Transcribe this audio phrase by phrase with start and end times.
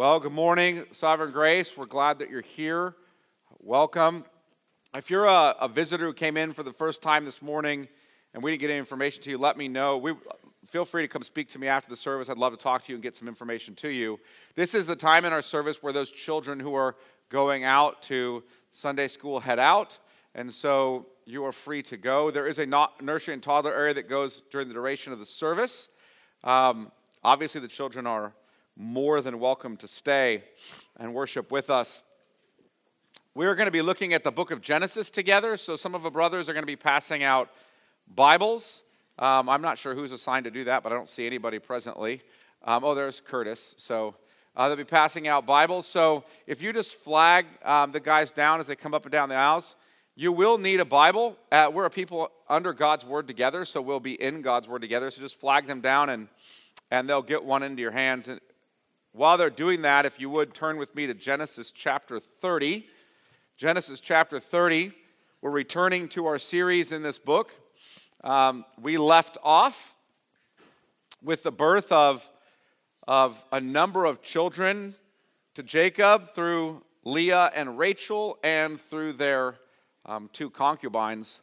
[0.00, 1.76] Well, good morning, Sovereign Grace.
[1.76, 2.94] We're glad that you're here.
[3.58, 4.24] Welcome.
[4.96, 7.86] If you're a, a, visitor who came in for the first time this morning
[8.32, 9.98] and we didn't get any information to you, let me know.
[9.98, 10.14] We,
[10.66, 12.30] feel free to come speak to me after the service.
[12.30, 14.18] I'd love to talk to you and get some information to you.
[14.54, 16.96] This is the time in our service where those children who are
[17.28, 18.42] going out to
[18.72, 19.98] Sunday school head out.
[20.34, 22.30] And so you are free to go.
[22.30, 22.64] There is a
[23.02, 25.90] nursery and toddler area that goes during the duration of the service.
[26.42, 26.90] Um,
[27.22, 28.32] obviously, the children are
[28.80, 30.42] more than welcome to stay
[30.98, 32.02] and worship with us.
[33.34, 35.58] We're going to be looking at the book of Genesis together.
[35.58, 37.50] So, some of the brothers are going to be passing out
[38.14, 38.82] Bibles.
[39.18, 42.22] Um, I'm not sure who's assigned to do that, but I don't see anybody presently.
[42.64, 43.74] Um, oh, there's Curtis.
[43.76, 44.14] So,
[44.56, 45.86] uh, they'll be passing out Bibles.
[45.86, 49.28] So, if you just flag um, the guys down as they come up and down
[49.28, 49.76] the aisles,
[50.16, 51.36] you will need a Bible.
[51.52, 55.10] Uh, we're a people under God's Word together, so we'll be in God's Word together.
[55.10, 56.28] So, just flag them down and
[56.90, 58.28] and they'll get one into your hands.
[59.12, 62.86] While they're doing that, if you would turn with me to Genesis chapter 30.
[63.56, 64.92] Genesis chapter 30.
[65.42, 67.52] We're returning to our series in this book.
[68.22, 69.96] Um, we left off
[71.24, 72.30] with the birth of,
[73.08, 74.94] of a number of children
[75.54, 79.56] to Jacob through Leah and Rachel and through their
[80.06, 81.40] um, two concubines.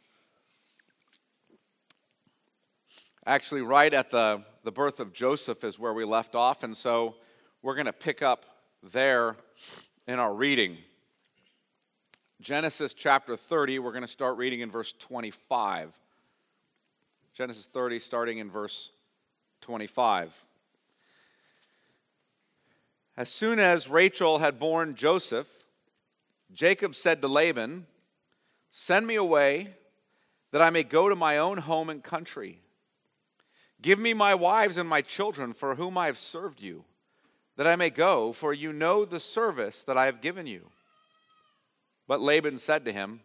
[3.26, 7.16] Actually, right at the, the birth of Joseph is where we left off, and so
[7.62, 8.44] we're going to pick up
[8.82, 9.36] there
[10.06, 10.78] in our reading.
[12.40, 15.98] Genesis chapter 30, we're going to start reading in verse 25.
[17.34, 18.90] Genesis 30, starting in verse
[19.60, 20.44] 25.
[23.16, 25.48] As soon as Rachel had borne Joseph,
[26.52, 27.86] Jacob said to Laban,
[28.70, 29.74] Send me away
[30.52, 32.60] that I may go to my own home and country.
[33.82, 36.84] Give me my wives and my children for whom I have served you
[37.58, 40.70] that I may go, for you know the service that I have given you.
[42.06, 43.20] But Laban said to him,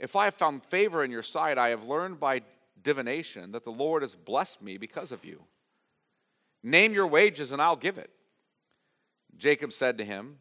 [0.00, 2.40] If I have found favor in your sight, I have learned by
[2.82, 5.42] divination that the Lord has blessed me because of you.
[6.62, 8.10] Name your wages, and I'll give it.
[9.36, 10.38] Jacob said to him,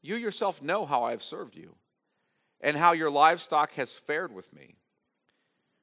[0.00, 1.74] You yourself know how I have served you,
[2.62, 4.76] and how your livestock has fared with me.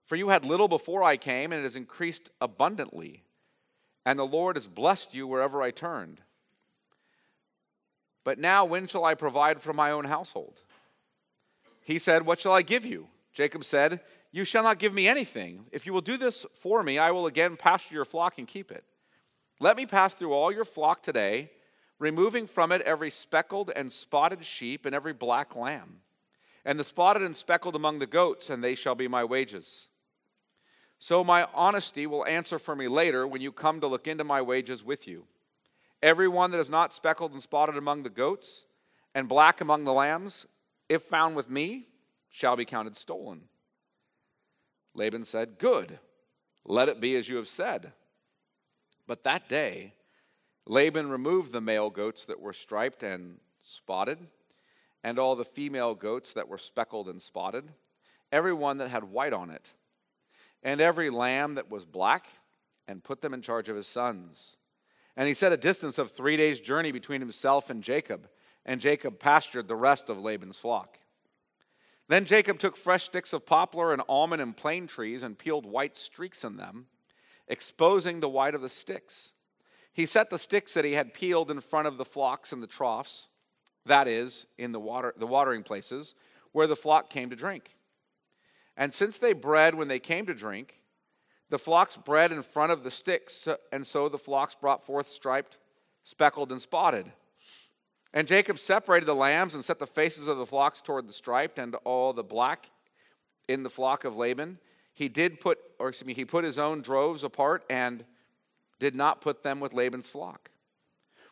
[0.06, 3.26] For you had little before I came, and it has increased abundantly
[4.06, 6.22] and the Lord has blessed you wherever I turned.
[8.26, 10.60] But now, when shall I provide for my own household?
[11.84, 13.08] He said, What shall I give you?
[13.32, 15.68] Jacob said, You shall not give me anything.
[15.72, 18.72] If you will do this for me, I will again pasture your flock and keep
[18.72, 18.84] it.
[19.60, 21.52] Let me pass through all your flock today,
[22.00, 26.02] removing from it every speckled and spotted sheep and every black lamb,
[26.66, 29.88] and the spotted and speckled among the goats, and they shall be my wages.
[30.98, 34.42] So my honesty will answer for me later when you come to look into my
[34.42, 35.26] wages with you.
[36.02, 38.66] Everyone that is not speckled and spotted among the goats
[39.14, 40.46] and black among the lambs,
[40.90, 41.88] if found with me,
[42.30, 43.44] shall be counted stolen.
[44.94, 46.00] Laban said, Good,
[46.66, 47.94] let it be as you have said.
[49.08, 49.94] But that day,
[50.66, 54.20] Laban removed the male goats that were striped and spotted,
[55.04, 57.66] and all the female goats that were speckled and spotted,
[58.32, 59.74] every one that had white on it
[60.66, 62.26] and every lamb that was black,
[62.88, 64.58] and put them in charge of his sons.
[65.18, 68.28] And he set a distance of three days' journey between himself and Jacob,
[68.66, 71.00] and Jacob pastured the rest of Laban's flock.
[72.08, 75.98] Then Jacob took fresh sticks of poplar and almond and plane trees and peeled white
[75.98, 76.88] streaks in them,
[77.48, 79.34] exposing the white of the sticks.
[79.92, 82.68] He set the sticks that he had peeled in front of the flocks in the
[82.68, 83.30] troughs,
[83.86, 86.16] that is, in the, water, the watering places,
[86.52, 87.76] where the flock came to drink.
[88.76, 90.80] And since they bred when they came to drink,
[91.50, 95.58] the flocks bred in front of the sticks, and so the flocks brought forth striped,
[96.04, 97.12] speckled, and spotted.
[98.14, 101.60] And Jacob separated the lambs and set the faces of the flocks toward the striped
[101.60, 102.72] and all the black
[103.48, 104.58] in the flock of Laban.
[104.94, 108.06] He did put, or excuse me, he put his own droves apart and
[108.80, 110.50] did not put them with Laban's flock.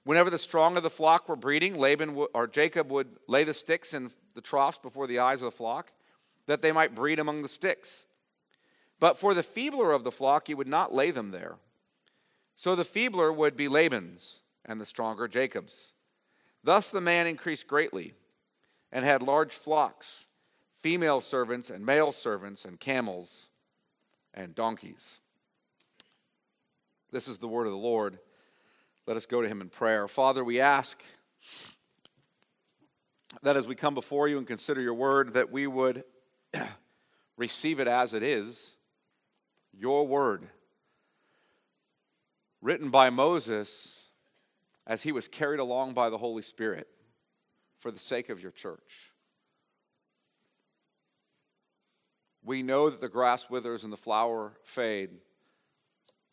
[0.03, 3.93] Whenever the strong of the flock were breeding, Laban or Jacob would lay the sticks
[3.93, 5.93] in the troughs before the eyes of the flock
[6.45, 8.05] that they might breed among the sticks.
[9.03, 11.57] But for the feebler of the flock, he would not lay them there.
[12.55, 15.91] So the feebler would be Laban's, and the stronger Jacob's.
[16.63, 18.13] Thus the man increased greatly,
[18.93, 20.27] and had large flocks,
[20.79, 23.49] female servants and male servants, and camels
[24.33, 25.19] and donkeys.
[27.11, 28.19] This is the word of the Lord.
[29.05, 30.07] Let us go to him in prayer.
[30.07, 31.03] Father, we ask
[33.41, 36.05] that as we come before you and consider your word, that we would
[37.35, 38.77] receive it as it is
[39.77, 40.47] your word,
[42.61, 43.99] written by Moses
[44.85, 46.87] as he was carried along by the Holy Spirit
[47.79, 49.11] for the sake of your church.
[52.45, 55.11] We know that the grass withers and the flower fade.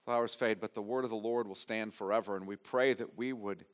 [0.04, 2.36] Flowers fade, but the word of the Lord will stand forever.
[2.36, 3.64] And we pray that we would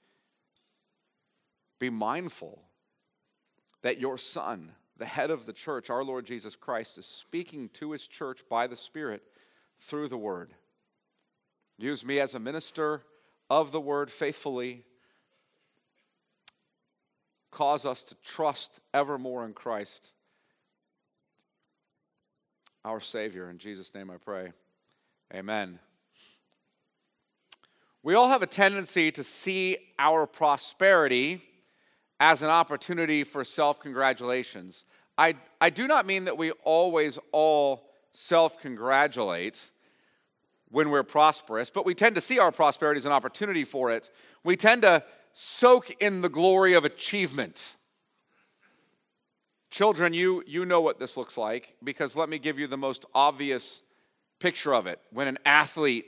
[1.78, 2.62] be mindful
[3.82, 7.92] that your Son, the head of the church, our Lord Jesus Christ, is speaking to
[7.92, 9.22] his church by the Spirit
[9.80, 10.54] through the word.
[11.78, 13.02] Use me as a minister
[13.50, 14.84] of the word faithfully.
[17.50, 20.12] Cause us to trust evermore in Christ,
[22.84, 23.48] our Savior.
[23.48, 24.52] In Jesus' name I pray.
[25.34, 25.78] Amen.
[28.02, 31.42] We all have a tendency to see our prosperity
[32.20, 34.84] as an opportunity for self congratulations.
[35.18, 39.70] I, I do not mean that we always all self congratulate
[40.70, 44.10] when we're prosperous, but we tend to see our prosperity as an opportunity for it.
[44.42, 47.76] We tend to soak in the glory of achievement.
[49.70, 53.04] Children, you, you know what this looks like because let me give you the most
[53.14, 53.82] obvious
[54.40, 54.98] picture of it.
[55.12, 56.06] When an athlete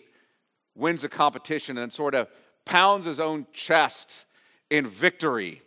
[0.75, 2.29] wins a competition and sort of
[2.65, 4.25] pounds his own chest
[4.71, 5.63] in victory,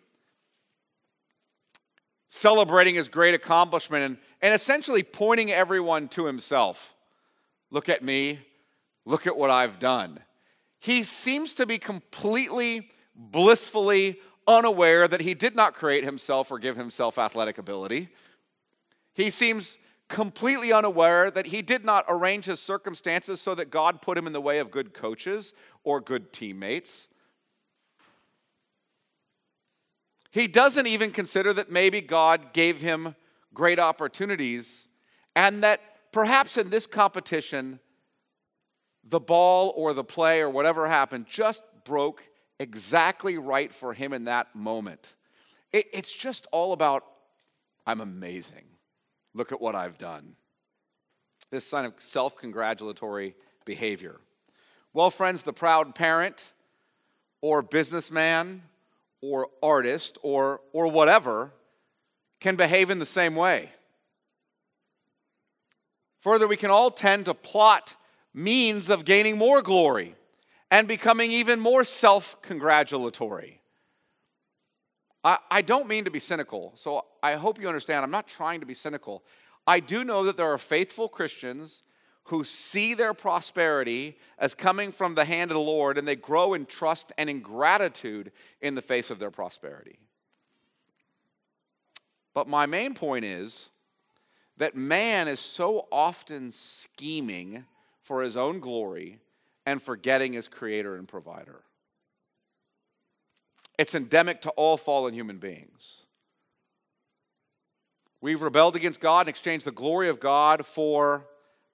[2.34, 6.96] celebrating his great accomplishment and, and essentially pointing everyone to himself.
[7.70, 8.40] Look at me,
[9.06, 10.18] look at what I've done.
[10.80, 14.18] He seems to be completely, blissfully
[14.48, 18.08] unaware that he did not create himself or give himself athletic ability.
[19.14, 24.18] He seems completely unaware that he did not arrange his circumstances so that God put
[24.18, 25.52] him in the way of good coaches
[25.84, 27.10] or good teammates.
[30.32, 33.16] He doesn't even consider that maybe God gave him
[33.54, 34.88] great opportunities
[35.36, 35.82] and that
[36.12, 37.80] perhaps in this competition,
[39.04, 42.30] the ball or the play or whatever happened just broke
[42.60, 45.16] exactly right for him in that moment.
[45.74, 47.04] It, it's just all about,
[47.86, 48.66] I'm amazing.
[49.34, 50.36] Look at what I've done.
[51.50, 53.36] This sign of self congratulatory
[53.66, 54.22] behavior.
[54.94, 56.54] Well, friends, the proud parent
[57.42, 58.64] or businessman
[59.22, 61.52] or artist or, or whatever
[62.40, 63.72] can behave in the same way.
[66.22, 67.96] Further, we can all tend to plot
[68.34, 70.16] means of gaining more glory
[70.70, 73.62] and becoming even more self congratulatory.
[75.24, 78.04] I, I don't mean to be cynical, so I hope you understand.
[78.04, 79.24] I'm not trying to be cynical.
[79.68, 81.84] I do know that there are faithful Christians
[82.26, 86.54] who see their prosperity as coming from the hand of the Lord and they grow
[86.54, 88.32] in trust and in gratitude
[88.62, 90.00] in the face of their prosperity.
[92.34, 93.70] But my main point is
[94.58, 97.66] that man is so often scheming
[98.02, 99.20] for his own glory
[99.66, 101.64] and forgetting his creator and provider.
[103.78, 106.04] It's endemic to all fallen human beings.
[108.22, 111.26] We've rebelled against God and exchanged the glory of God for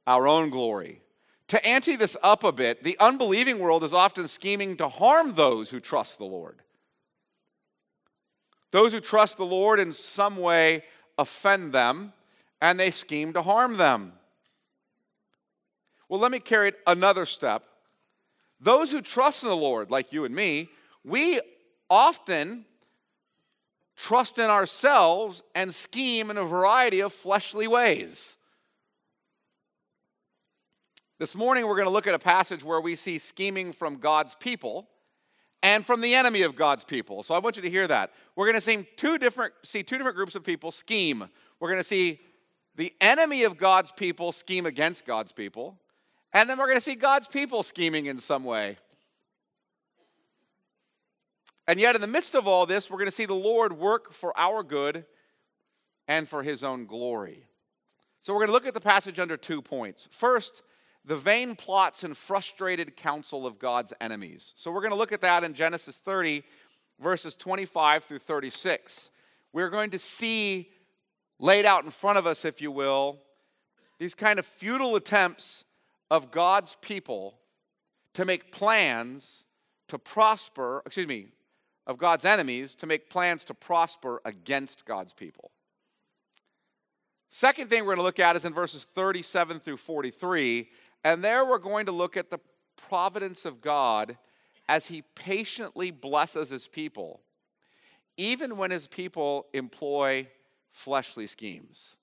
[0.07, 1.01] our own glory.
[1.49, 5.69] To ante this up a bit, the unbelieving world is often scheming to harm those
[5.69, 6.61] who trust the Lord.
[8.71, 10.83] Those who trust the Lord in some way
[11.17, 12.13] offend them,
[12.61, 14.13] and they scheme to harm them.
[16.09, 17.63] Well, let me carry it another step.
[18.59, 20.69] Those who trust in the Lord, like you and me,
[21.03, 21.39] we
[21.89, 22.65] often
[23.95, 28.35] trust in ourselves and scheme in a variety of fleshly ways.
[31.19, 34.35] This morning, we're going to look at a passage where we see scheming from God's
[34.35, 34.87] people
[35.63, 37.23] and from the enemy of God's people.
[37.23, 38.11] So I want you to hear that.
[38.35, 41.27] We're going to see two different, see two different groups of people scheme.
[41.59, 42.19] We're going to see
[42.75, 45.79] the enemy of God's people scheme against God's people,
[46.33, 48.77] and then we're going to see God's people scheming in some way.
[51.67, 54.13] And yet, in the midst of all this, we're going to see the Lord work
[54.13, 55.03] for our good
[56.07, 57.47] and for his own glory.
[58.21, 60.07] So, we're going to look at the passage under two points.
[60.11, 60.61] First,
[61.07, 64.53] the vain plots and frustrated counsel of God's enemies.
[64.57, 66.43] So, we're going to look at that in Genesis 30,
[66.99, 69.09] verses 25 through 36.
[69.53, 70.69] We're going to see
[71.39, 73.19] laid out in front of us, if you will,
[73.99, 75.63] these kind of futile attempts
[76.11, 77.39] of God's people
[78.13, 79.45] to make plans
[79.87, 81.27] to prosper, excuse me,
[81.85, 85.51] of God's enemies to make plans to prosper against God's people.
[87.29, 90.67] Second thing we're going to look at is in verses 37 through 43,
[91.07, 92.39] and there we're going to look at the
[92.75, 94.17] providence of God
[94.67, 97.21] as he patiently blesses his people,
[98.17, 100.27] even when his people employ
[100.69, 101.95] fleshly schemes.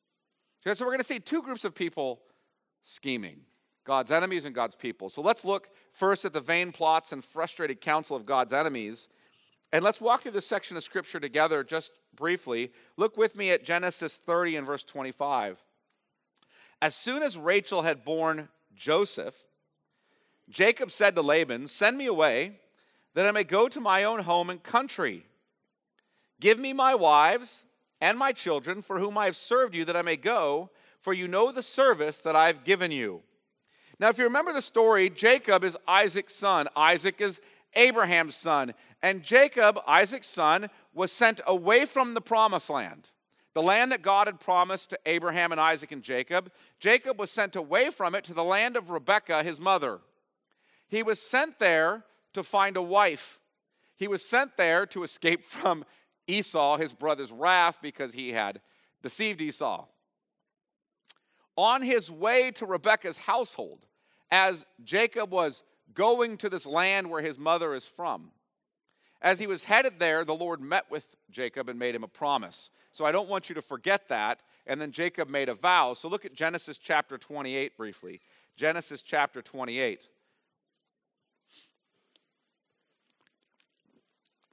[0.64, 2.22] So we're going to see two groups of people
[2.82, 3.40] scheming.
[3.84, 5.10] God's enemies and God's people.
[5.10, 9.10] So let's look first at the vain plots and frustrated counsel of God's enemies.
[9.70, 12.72] And let's walk through this section of scripture together just briefly.
[12.96, 15.62] Look with me at Genesis 30 and verse 25.
[16.80, 19.46] As soon as Rachel had borne Joseph,
[20.48, 22.60] Jacob said to Laban, Send me away,
[23.14, 25.24] that I may go to my own home and country.
[26.40, 27.64] Give me my wives
[28.00, 31.28] and my children, for whom I have served you, that I may go, for you
[31.28, 33.22] know the service that I've given you.
[34.00, 37.40] Now, if you remember the story, Jacob is Isaac's son, Isaac is
[37.74, 38.74] Abraham's son.
[39.02, 43.10] And Jacob, Isaac's son, was sent away from the promised land,
[43.54, 46.50] the land that God had promised to Abraham and Isaac and Jacob.
[46.80, 50.00] Jacob was sent away from it to the land of Rebekah, his mother.
[50.88, 53.38] He was sent there to find a wife.
[53.96, 55.84] He was sent there to escape from
[56.26, 58.60] Esau, his brother's wrath, because he had
[59.02, 59.86] deceived Esau.
[61.56, 63.86] On his way to Rebekah's household,
[64.32, 65.62] as Jacob was
[65.94, 68.32] going to this land where his mother is from,
[69.22, 72.70] as he was headed there, the Lord met with Jacob and made him a promise.
[72.94, 74.38] So I don't want you to forget that.
[74.68, 75.94] And then Jacob made a vow.
[75.94, 78.20] So look at Genesis chapter 28 briefly.
[78.56, 80.06] Genesis chapter 28.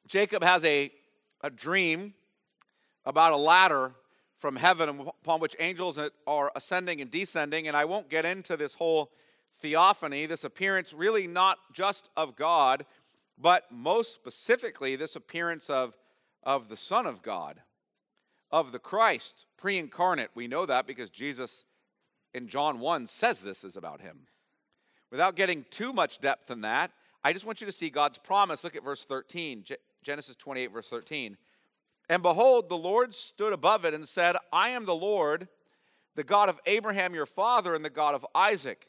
[0.08, 0.92] Jacob has a,
[1.42, 2.16] a dream
[3.06, 3.92] about a ladder
[4.40, 4.90] from heaven
[5.22, 7.68] upon which angels are ascending and descending.
[7.68, 9.12] And I won't get into this whole
[9.60, 12.88] theophany, this appearance really not just of God,
[13.38, 15.96] but most specifically, this appearance of,
[16.42, 17.62] of the Son of God,
[18.52, 20.30] of the Christ, pre incarnate.
[20.36, 21.66] We know that because Jesus
[22.34, 24.28] in John 1 says this is about him.
[25.10, 26.92] Without getting too much depth in that,
[27.24, 28.64] I just want you to see God's promise.
[28.64, 29.66] Look at verse 13.
[30.04, 31.38] Genesis 28, verse 13.
[32.10, 35.48] And behold, the Lord stood above it and said, I am the Lord,
[36.16, 38.88] the God of Abraham your father, and the God of Isaac.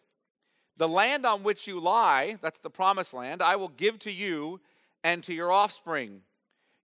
[0.76, 4.60] The land on which you lie, that's the promised land, I will give to you
[5.04, 6.22] and to your offspring.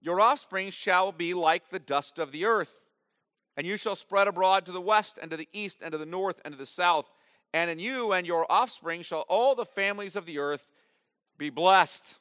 [0.00, 2.87] Your offspring shall be like the dust of the earth,
[3.57, 6.07] and you shall spread abroad to the west and to the east and to the
[6.07, 7.11] north and to the south.
[7.52, 10.71] And in you and your offspring shall all the families of the earth
[11.37, 12.19] be blessed.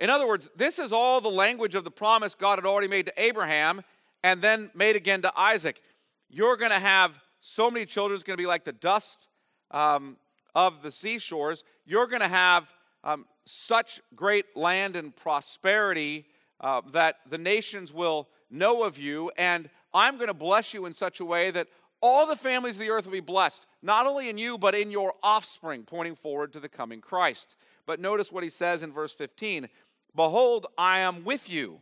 [0.00, 3.06] In other words, this is all the language of the promise God had already made
[3.06, 3.82] to Abraham
[4.22, 5.80] and then made again to Isaac.
[6.28, 9.28] You're going to have so many children, it's going to be like the dust
[9.70, 10.16] um,
[10.54, 11.64] of the seashores.
[11.86, 16.26] You're going to have um, such great land and prosperity
[16.60, 20.94] uh, that the nations will know of you, and I'm going to bless you in
[20.94, 21.68] such a way that
[22.00, 24.90] all the families of the earth will be blessed, not only in you, but in
[24.90, 27.56] your offspring, pointing forward to the coming Christ.
[27.86, 29.68] But notice what he says in verse 15
[30.14, 31.80] Behold, I am with you,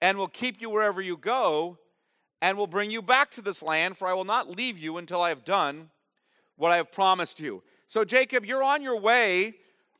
[0.00, 1.78] and will keep you wherever you go,
[2.40, 5.20] and will bring you back to this land, for I will not leave you until
[5.20, 5.90] I have done
[6.56, 7.62] what I have promised you.
[7.86, 9.54] So, Jacob, you're on your way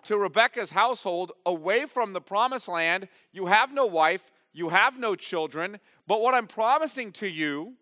[0.04, 3.08] to Rebekah's household away from the promised land.
[3.32, 7.74] You have no wife, you have no children, but what I'm promising to you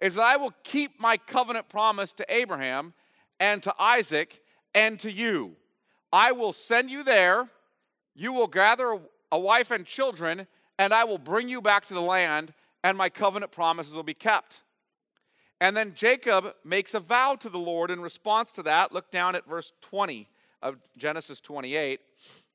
[0.00, 2.94] is that I will keep my covenant promise to Abraham
[3.40, 4.42] and to Isaac
[4.74, 5.56] and to you.
[6.12, 7.48] I will send you there
[8.16, 8.98] you will gather
[9.30, 10.46] a wife and children,
[10.78, 14.14] and I will bring you back to the land, and my covenant promises will be
[14.14, 14.62] kept.
[15.60, 18.92] And then Jacob makes a vow to the Lord in response to that.
[18.92, 20.28] Look down at verse 20
[20.62, 22.00] of Genesis 28.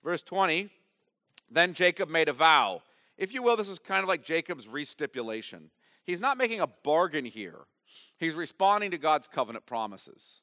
[0.04, 0.70] Verse 20
[1.50, 2.82] Then Jacob made a vow.
[3.18, 5.70] If you will, this is kind of like Jacob's restipulation.
[6.04, 7.60] He's not making a bargain here,
[8.18, 10.42] he's responding to God's covenant promises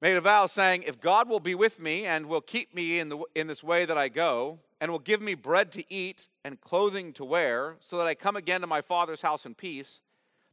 [0.00, 3.08] made a vow saying, If God will be with me and will keep me in,
[3.08, 6.60] the, in this way that I go, and will give me bread to eat and
[6.60, 10.00] clothing to wear, so that I come again to my father's house in peace,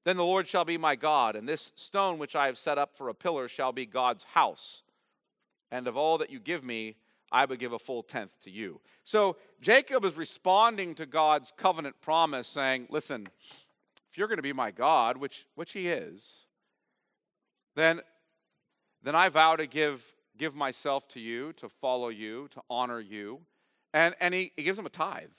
[0.06, 2.96] then the Lord shall be my God, and this stone which I have set up
[2.96, 4.84] for a pillar shall be God's house.
[5.72, 6.96] And of all that you give me,
[7.32, 8.80] I would give a full tenth to you.
[9.04, 13.28] So Jacob is responding to God's covenant promise, saying, Listen,
[14.10, 16.46] if you're going to be my God, which, which he is,
[17.76, 18.02] then
[19.06, 20.04] then I vow to give,
[20.36, 23.42] give myself to you, to follow you, to honor you.
[23.94, 25.30] And, and he, he gives him a tithe,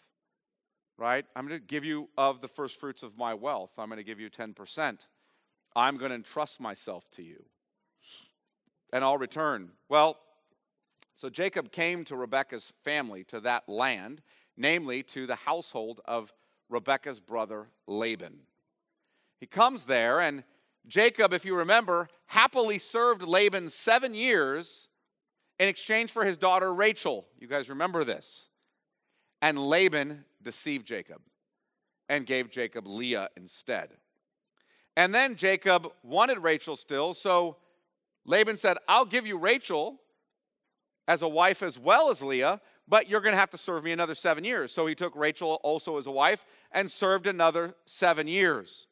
[0.99, 1.25] right?
[1.35, 3.73] I'm going to give you of the first fruits of my wealth.
[3.79, 4.99] I'm going to give you 10%.
[5.75, 7.45] I'm going to entrust myself to you.
[8.93, 9.73] And I'll return.
[9.89, 10.19] Well,
[11.13, 14.23] so Jacob came to Rebekah's family, to that land,
[14.57, 16.33] namely to the household of
[16.69, 18.41] Rebekah's brother Laban.
[19.39, 20.45] He comes there, and
[20.87, 24.89] Jacob, if you remember, happily served Laban seven years
[25.59, 27.27] in exchange for his daughter Rachel.
[27.39, 28.49] You guys remember this.
[29.47, 31.21] And Laban deceived Jacob
[32.09, 33.91] and gave Jacob Leah instead.
[34.97, 37.57] And then Jacob wanted Rachel still, so
[38.25, 40.01] Laban said, I'll give you Rachel
[41.07, 43.93] as a wife as well as Leah, but you're going to have to serve me
[43.93, 44.73] another seven years.
[44.73, 48.89] So he took Rachel also as a wife and served another seven years.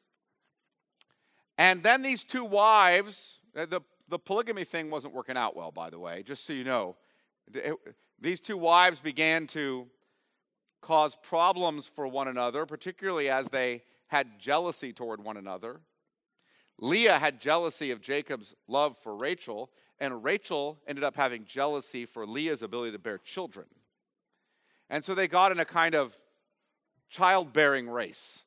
[1.58, 5.90] And then these two wives, uh, the, the polygamy thing wasn't working out well, by
[5.90, 6.94] the way, just so you know.
[8.20, 9.88] These two wives began to
[10.84, 15.80] cause problems for one another, particularly as they had jealousy toward one another.
[16.78, 22.26] Leah had jealousy of Jacob's love for Rachel, and Rachel ended up having jealousy for
[22.26, 23.66] Leah's ability to bear children.
[24.90, 26.18] And so they got in a kind of
[27.08, 28.44] childbearing race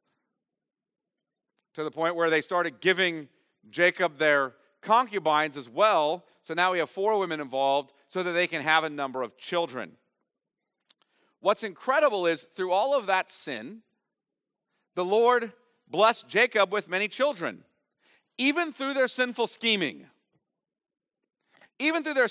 [1.73, 3.29] to the point where they started giving
[3.71, 6.23] Jacob their concubines as well.
[6.43, 9.37] So now we have four women involved so that they can have a number of
[9.37, 9.93] children.
[11.39, 13.81] What's incredible is through all of that sin,
[14.95, 15.53] the Lord
[15.87, 17.63] blessed Jacob with many children,
[18.37, 20.07] even through their sinful scheming.
[21.79, 22.27] Even through their,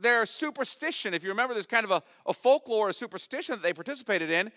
[0.00, 3.72] their superstition, if you remember, there's kind of a, a folklore, a superstition that they
[3.72, 4.50] participated in.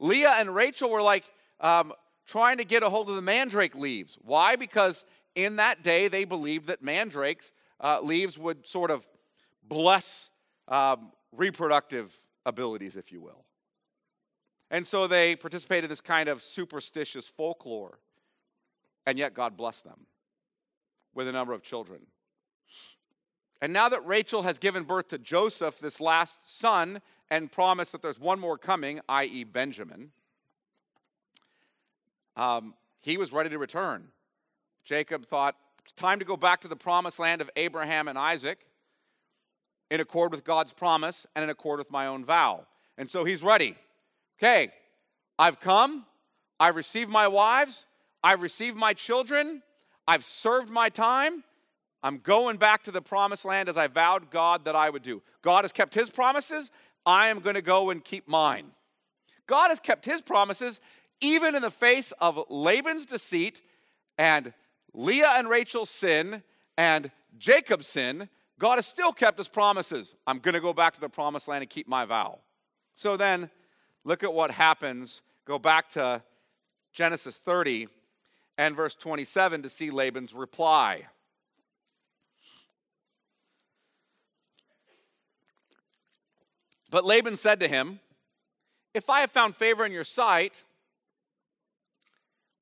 [0.00, 1.24] Leah and Rachel were like
[1.60, 1.92] um,
[2.26, 4.18] trying to get a hold of the mandrake leaves.
[4.20, 4.56] Why?
[4.56, 9.06] Because in that day they believed that mandrakes uh, leaves would sort of
[9.62, 10.30] bless
[10.66, 12.12] um, reproductive
[12.48, 13.44] abilities, if you will.
[14.70, 17.98] And so they participated in this kind of superstitious folklore.
[19.06, 20.06] And yet God blessed them
[21.14, 22.06] with a number of children.
[23.60, 27.00] And now that Rachel has given birth to Joseph, this last son,
[27.30, 30.10] and promised that there's one more coming, i.e., Benjamin,
[32.36, 34.08] um, he was ready to return.
[34.84, 35.56] Jacob thought,
[35.96, 38.67] time to go back to the promised land of Abraham and Isaac
[39.90, 42.66] in accord with God's promise and in accord with my own vow.
[42.96, 43.76] And so he's ready.
[44.38, 44.72] Okay,
[45.38, 46.06] I've come,
[46.60, 47.86] I've received my wives,
[48.22, 49.62] I've received my children,
[50.06, 51.44] I've served my time.
[52.02, 55.20] I'm going back to the promised land as I vowed God that I would do.
[55.42, 56.70] God has kept his promises.
[57.04, 58.66] I am going to go and keep mine.
[59.48, 60.80] God has kept his promises
[61.20, 63.62] even in the face of Laban's deceit
[64.16, 64.52] and
[64.94, 66.42] Leah and Rachel's sin
[66.76, 70.16] and Jacob's sin God has still kept his promises.
[70.26, 72.40] I'm going to go back to the promised land and keep my vow.
[72.94, 73.50] So then,
[74.04, 75.22] look at what happens.
[75.44, 76.22] Go back to
[76.92, 77.86] Genesis 30
[78.56, 81.06] and verse 27 to see Laban's reply.
[86.90, 88.00] But Laban said to him,
[88.94, 90.64] If I have found favor in your sight,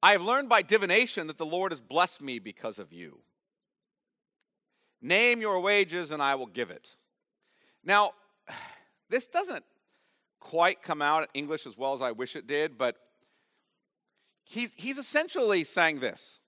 [0.02, 3.20] I have learned by divination that the Lord has blessed me because of you.
[5.06, 6.96] Name your wages and I will give it.
[7.84, 8.10] Now,
[9.08, 9.64] this doesn't
[10.40, 12.96] quite come out in English as well as I wish it did, but
[14.42, 16.40] he's, he's essentially saying this.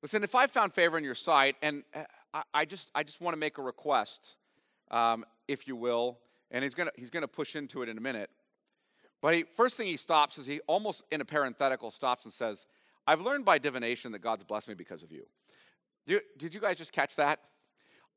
[0.00, 3.20] Listen, if I found favor in your sight, and uh, I, I just, I just
[3.20, 4.36] want to make a request,
[4.90, 6.18] um, if you will,
[6.50, 8.30] and he's going to he's gonna push into it in a minute.
[9.20, 12.64] But he, first thing he stops is he almost in a parenthetical stops and says,
[13.06, 15.26] I've learned by divination that God's blessed me because of you.
[16.06, 17.40] Did you guys just catch that?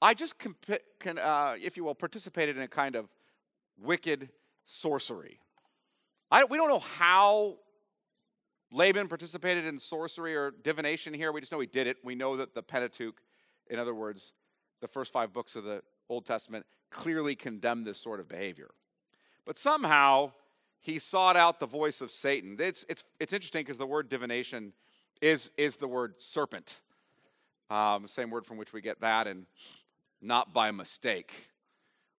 [0.01, 3.09] I just, can, uh, if you will, participated in a kind of
[3.77, 4.29] wicked
[4.65, 5.39] sorcery.
[6.31, 7.57] I, we don't know how
[8.71, 11.31] Laban participated in sorcery or divination here.
[11.31, 11.97] We just know he did it.
[12.03, 13.19] We know that the Pentateuch,
[13.67, 14.33] in other words,
[14.79, 18.69] the first five books of the Old Testament, clearly condemn this sort of behavior.
[19.45, 20.33] But somehow
[20.79, 22.55] he sought out the voice of Satan.
[22.59, 24.73] It's, it's, it's interesting because the word divination
[25.21, 26.79] is, is the word serpent.
[27.69, 29.45] Um, same word from which we get that, and
[30.21, 31.49] not by mistake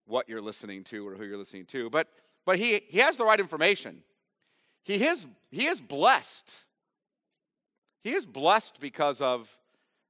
[0.05, 1.89] what you're listening to or who you're listening to.
[1.89, 2.07] But,
[2.45, 4.03] but he, he has the right information.
[4.83, 6.55] He is, he is blessed.
[8.03, 9.55] He is blessed because of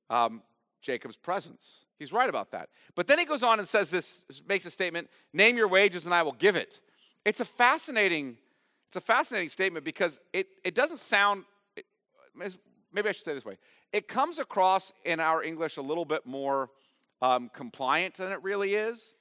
[0.10, 0.42] um,
[0.82, 1.86] Jacob's presence.
[1.98, 2.70] He's right about that.
[2.96, 6.14] But then he goes on and says this, makes a statement, name your wages and
[6.14, 6.80] I will give it.
[7.26, 8.38] It's a fascinating,
[8.88, 11.44] it's a fascinating statement because it, it doesn't sound,
[12.94, 13.58] maybe I should say this way.
[13.92, 16.70] It comes across in our English a little bit more
[17.22, 19.16] um, compliant than it really is.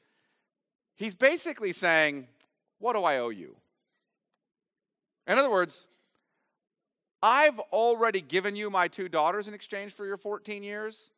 [0.96, 2.28] He's basically saying,
[2.78, 3.56] What do I owe you?
[5.26, 5.86] In other words,
[7.22, 11.10] I've already given you my two daughters in exchange for your 14 years.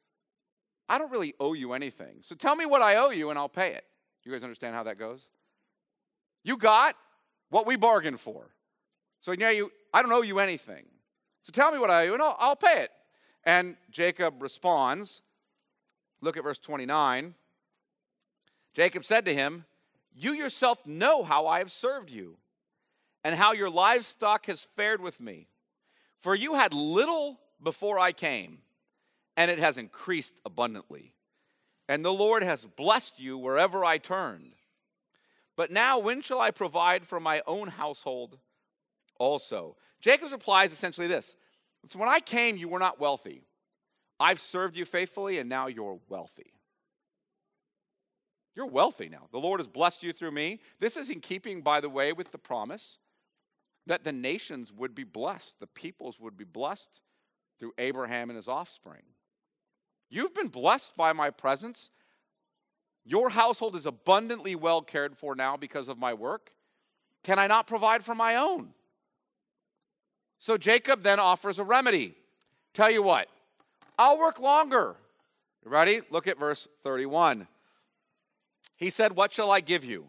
[0.88, 2.16] I don't really owe you anything.
[2.20, 3.84] So tell me what I owe you and I'll pay it.
[4.24, 5.30] You guys understand how that goes?
[6.42, 6.96] You got
[7.50, 8.50] what we bargained for.
[9.20, 10.84] So now you I don't owe you anything.
[11.42, 12.90] So tell me what I owe, and I'll, I'll pay it.
[13.44, 15.22] And Jacob responds.
[16.20, 17.34] Look at verse 29.
[18.74, 19.64] Jacob said to him,
[20.14, 22.36] You yourself know how I have served you,
[23.24, 25.48] and how your livestock has fared with me.
[26.18, 28.58] For you had little before I came,
[29.36, 31.14] and it has increased abundantly.
[31.88, 34.52] And the Lord has blessed you wherever I turned.
[35.56, 38.38] But now, when shall I provide for my own household
[39.20, 39.76] also?
[40.00, 41.36] Jacob's reply is essentially this
[41.86, 43.42] so When I came, you were not wealthy.
[44.18, 46.52] I've served you faithfully, and now you're wealthy.
[48.54, 49.28] You're wealthy now.
[49.32, 50.60] The Lord has blessed you through me.
[50.80, 52.98] This is in keeping, by the way, with the promise
[53.86, 57.00] that the nations would be blessed, the peoples would be blessed
[57.58, 59.02] through Abraham and his offspring.
[60.10, 61.90] You've been blessed by my presence.
[63.04, 66.52] Your household is abundantly well cared for now because of my work.
[67.24, 68.74] Can I not provide for my own?
[70.40, 72.14] So Jacob then offers a remedy.
[72.72, 73.28] Tell you what,
[73.98, 74.96] I'll work longer.
[75.62, 76.00] You ready?
[76.10, 77.46] Look at verse 31.
[78.76, 80.06] He said, What shall I give you?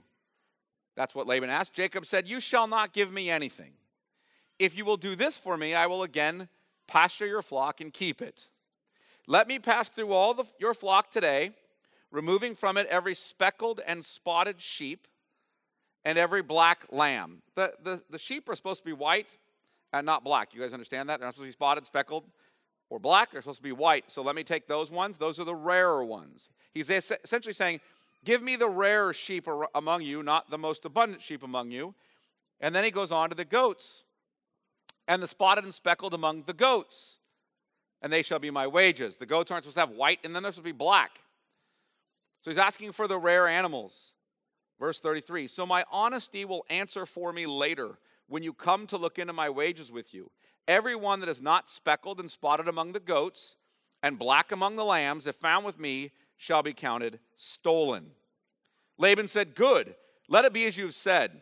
[0.95, 1.73] That's what Laban asked.
[1.73, 3.73] Jacob said, You shall not give me anything.
[4.57, 6.47] If you will do this for me, I will again
[6.87, 8.47] pasture your flock and keep it.
[9.27, 11.51] Let me pass through all the, your flock today,
[12.09, 15.09] removing from it every speckled and spotted sheep
[16.05, 17.41] and every black lamb.
[17.55, 19.37] The, the, the sheep are supposed to be white
[19.93, 20.53] and not black.
[20.53, 21.19] You guys understand that?
[21.19, 22.23] They're not supposed to be spotted, speckled,
[22.89, 23.31] or black.
[23.31, 24.05] They're supposed to be white.
[24.07, 25.17] So let me take those ones.
[25.17, 26.49] Those are the rarer ones.
[26.73, 27.81] He's essentially saying,
[28.23, 31.95] Give me the rarer sheep among you, not the most abundant sheep among you.
[32.59, 34.03] And then he goes on to the goats,
[35.07, 37.17] and the spotted and speckled among the goats,
[38.01, 39.17] and they shall be my wages.
[39.17, 41.21] The goats aren't supposed to have white, and then they're supposed to be black.
[42.41, 44.13] So he's asking for the rare animals.
[44.79, 47.97] Verse 33 So my honesty will answer for me later
[48.31, 50.31] when you come to look into my wages with you.
[50.65, 53.57] Every one that is not speckled and spotted among the goats,
[54.01, 58.11] and black among the lambs, if found with me, shall be counted stolen.
[58.97, 59.95] Laban said, Good,
[60.29, 61.41] let it be as you've said.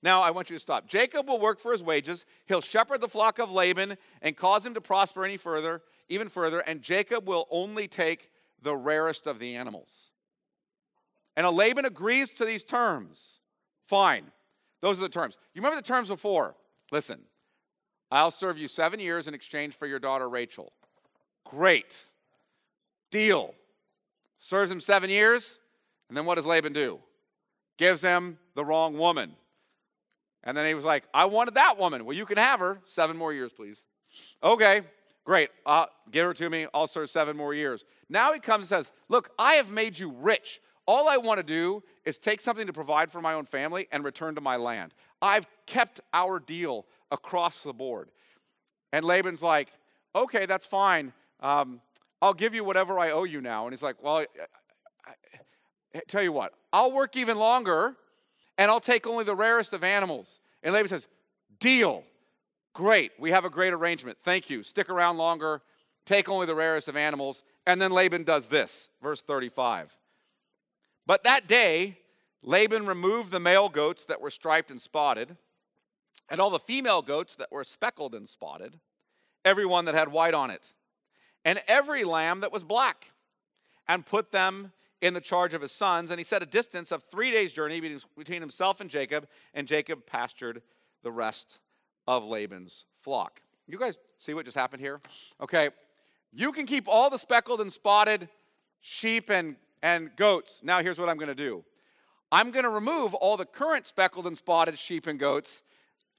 [0.00, 0.86] Now I want you to stop.
[0.86, 2.24] Jacob will work for his wages.
[2.46, 6.60] He'll shepherd the flock of Laban and cause him to prosper any further, even further,
[6.60, 8.30] and Jacob will only take
[8.62, 10.12] the rarest of the animals.
[11.36, 13.40] And Laban agrees to these terms.
[13.86, 14.30] Fine.
[14.80, 15.36] Those are the terms.
[15.54, 16.54] You remember the terms before?
[16.90, 17.20] Listen,
[18.10, 20.72] I'll serve you seven years in exchange for your daughter Rachel.
[21.44, 22.04] Great.
[23.10, 23.54] Deal
[24.38, 25.60] serves him seven years,
[26.08, 27.00] and then what does Laban do?
[27.76, 29.34] Gives him the wrong woman.
[30.44, 32.04] And then he was like, I wanted that woman.
[32.04, 32.80] Well, you can have her.
[32.86, 33.84] Seven more years, please.
[34.42, 34.82] Okay,
[35.24, 35.50] great.
[35.66, 36.66] Uh, give her to me.
[36.72, 37.84] I'll serve seven more years.
[38.08, 40.60] Now he comes and says, Look, I have made you rich.
[40.88, 44.02] All I want to do is take something to provide for my own family and
[44.02, 44.94] return to my land.
[45.20, 48.08] I've kept our deal across the board.
[48.90, 49.68] And Laban's like,
[50.16, 51.12] Okay, that's fine.
[51.40, 51.82] Um,
[52.22, 53.66] I'll give you whatever I owe you now.
[53.66, 54.26] And he's like, Well, I,
[55.06, 55.12] I,
[55.94, 57.94] I, tell you what, I'll work even longer
[58.56, 60.40] and I'll take only the rarest of animals.
[60.62, 61.06] And Laban says,
[61.60, 62.02] Deal.
[62.72, 63.12] Great.
[63.18, 64.16] We have a great arrangement.
[64.18, 64.62] Thank you.
[64.62, 65.60] Stick around longer.
[66.06, 67.42] Take only the rarest of animals.
[67.66, 69.97] And then Laban does this, verse 35.
[71.08, 71.96] But that day,
[72.42, 75.38] Laban removed the male goats that were striped and spotted,
[76.28, 78.78] and all the female goats that were speckled and spotted,
[79.42, 80.74] every one that had white on it
[81.44, 83.12] and every lamb that was black,
[83.88, 86.10] and put them in the charge of his sons.
[86.10, 90.04] And he set a distance of three days' journey between himself and Jacob, and Jacob
[90.04, 90.60] pastured
[91.02, 91.58] the rest
[92.06, 93.40] of Laban's flock.
[93.66, 95.00] You guys see what just happened here?
[95.40, 95.70] Okay,
[96.32, 98.28] you can keep all the speckled and spotted
[98.82, 100.60] sheep and, and goats.
[100.62, 101.64] Now, here's what I'm going to do
[102.30, 105.62] I'm going to remove all the current speckled and spotted sheep and goats,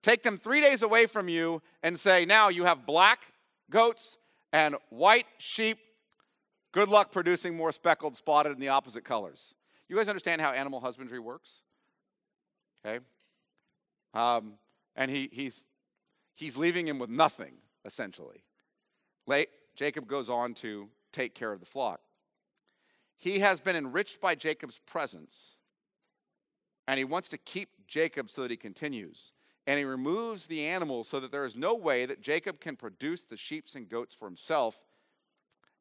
[0.01, 3.33] take them three days away from you, and say, now you have black
[3.69, 4.17] goats
[4.51, 5.77] and white sheep,
[6.71, 9.53] good luck producing more speckled, spotted, in the opposite colors.
[9.87, 11.61] You guys understand how animal husbandry works?
[12.85, 13.03] Okay?
[14.13, 14.53] Um,
[14.95, 15.65] and he, he's,
[16.35, 17.53] he's leaving him with nothing,
[17.85, 18.43] essentially.
[19.27, 22.01] Late, Jacob goes on to take care of the flock.
[23.19, 25.57] He has been enriched by Jacob's presence,
[26.87, 29.33] and he wants to keep Jacob so that he continues
[29.69, 33.21] and he removes the animals so that there is no way that Jacob can produce
[33.21, 34.75] the sheep and goats for himself,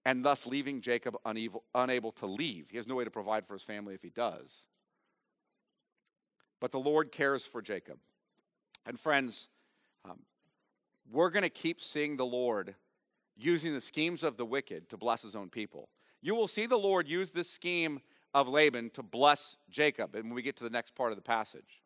[0.04, 2.68] and thus leaving Jacob unable, unable to leave.
[2.68, 4.66] He has no way to provide for his family if he does.
[6.60, 7.96] But the Lord cares for Jacob.
[8.84, 9.48] And friends,
[10.04, 10.18] um,
[11.10, 12.74] we're going to keep seeing the Lord
[13.38, 15.88] using the schemes of the wicked to bless his own people.
[16.20, 18.00] You will see the Lord use this scheme
[18.34, 20.14] of Laban to bless Jacob.
[20.14, 21.82] And when we get to the next part of the passage,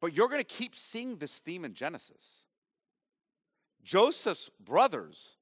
[0.00, 2.44] but you're going to keep seeing this theme in Genesis.
[3.82, 5.36] Joseph's brothers,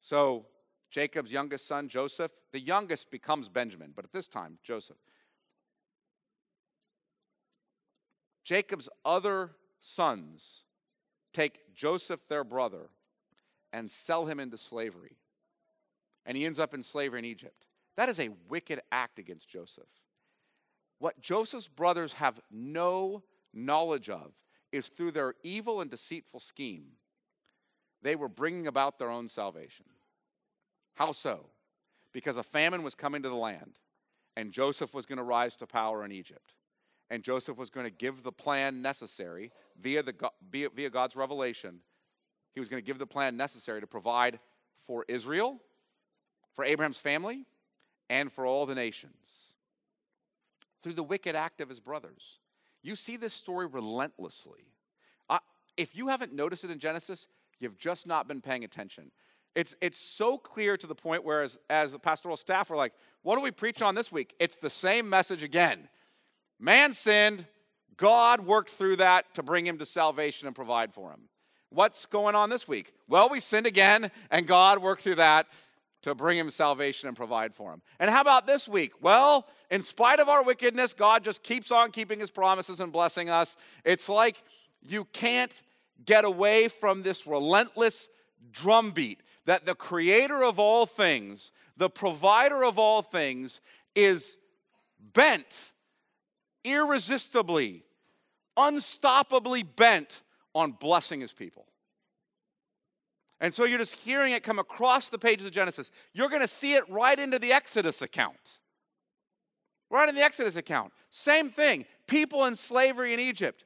[0.00, 0.46] so
[0.90, 4.96] Jacob's youngest son, Joseph, the youngest becomes Benjamin, but at this time, Joseph.
[8.44, 10.62] Jacob's other sons
[11.32, 12.90] take Joseph, their brother,
[13.72, 15.16] and sell him into slavery.
[16.26, 17.66] And he ends up in slavery in Egypt.
[17.96, 19.88] That is a wicked act against Joseph.
[20.98, 24.32] What Joseph's brothers have no knowledge of
[24.72, 26.92] is through their evil and deceitful scheme,
[28.02, 29.86] they were bringing about their own salvation.
[30.94, 31.46] How so?
[32.12, 33.78] Because a famine was coming to the land,
[34.36, 36.54] and Joseph was going to rise to power in Egypt.
[37.10, 40.14] And Joseph was going to give the plan necessary via, the,
[40.50, 41.80] via, via God's revelation.
[42.52, 44.38] He was going to give the plan necessary to provide
[44.86, 45.60] for Israel,
[46.54, 47.44] for Abraham's family,
[48.08, 49.54] and for all the nations
[50.80, 52.38] through the wicked act of his brothers.
[52.82, 54.66] You see this story relentlessly.
[55.76, 57.26] If you haven't noticed it in Genesis,
[57.58, 59.10] you've just not been paying attention.
[59.54, 62.92] It's, it's so clear to the point where, as, as the pastoral staff were like,
[63.22, 64.34] What do we preach on this week?
[64.38, 65.88] It's the same message again.
[66.58, 67.46] Man sinned,
[67.96, 71.28] God worked through that to bring him to salvation and provide for him.
[71.70, 72.92] What's going on this week?
[73.08, 75.46] Well, we sinned again, and God worked through that
[76.04, 77.82] to bring him salvation and provide for him.
[77.98, 78.92] And how about this week?
[79.00, 83.30] Well, in spite of our wickedness, God just keeps on keeping his promises and blessing
[83.30, 83.56] us.
[83.84, 84.42] It's like
[84.82, 85.62] you can't
[86.04, 88.08] get away from this relentless
[88.52, 93.60] drumbeat that the creator of all things, the provider of all things,
[93.94, 94.36] is
[95.14, 95.72] bent
[96.64, 97.82] irresistibly,
[98.58, 100.22] unstoppably bent
[100.54, 101.66] on blessing his people.
[103.40, 105.90] And so you're just hearing it come across the pages of Genesis.
[106.12, 108.60] You're going to see it right into the Exodus account.
[109.90, 110.92] Right in the Exodus account.
[111.10, 111.84] Same thing.
[112.06, 113.64] People in slavery in Egypt.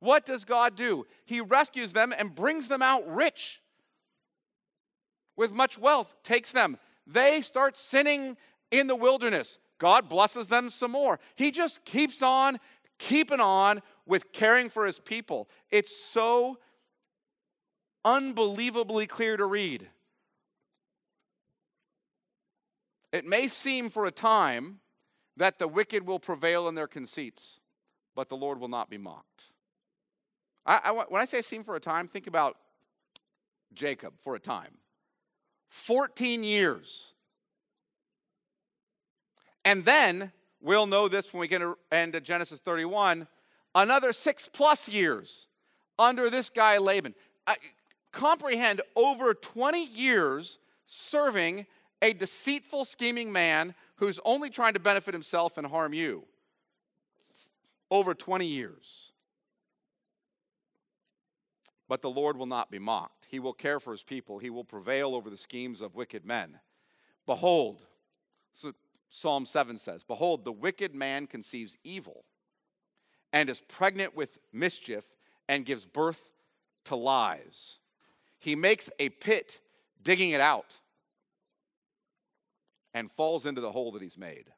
[0.00, 1.06] What does God do?
[1.24, 3.62] He rescues them and brings them out rich
[5.36, 6.78] with much wealth, takes them.
[7.06, 8.36] They start sinning
[8.70, 9.58] in the wilderness.
[9.78, 11.18] God blesses them some more.
[11.36, 12.58] He just keeps on
[12.98, 15.48] keeping on with caring for his people.
[15.70, 16.58] It's so
[18.04, 19.88] unbelievably clear to read.
[23.12, 24.80] It may seem for a time
[25.36, 27.60] that the wicked will prevail in their conceits,
[28.14, 29.44] but the Lord will not be mocked.
[30.66, 32.56] I, I, when I say seem for a time, think about
[33.72, 34.78] Jacob for a time.
[35.68, 37.14] 14 years.
[39.64, 43.26] And then, we'll know this when we get to end into Genesis 31,
[43.74, 45.48] another six plus years
[45.98, 47.14] under this guy Laban.
[47.46, 47.56] I,
[48.14, 51.66] comprehend over 20 years serving
[52.00, 56.24] a deceitful, scheming man who's only trying to benefit himself and harm you.
[57.90, 59.12] Over 20 years.
[61.88, 63.26] But the Lord will not be mocked.
[63.30, 64.38] He will care for his people.
[64.38, 66.58] He will prevail over the schemes of wicked men.
[67.26, 67.84] Behold,
[68.52, 68.72] so
[69.10, 72.24] Psalm 7 says, Behold, the wicked man conceives evil
[73.32, 75.04] and is pregnant with mischief
[75.48, 76.30] and gives birth
[76.84, 77.78] to lies.
[78.44, 79.58] He makes a pit,
[80.02, 80.74] digging it out,
[82.92, 84.52] and falls into the hole that he's made.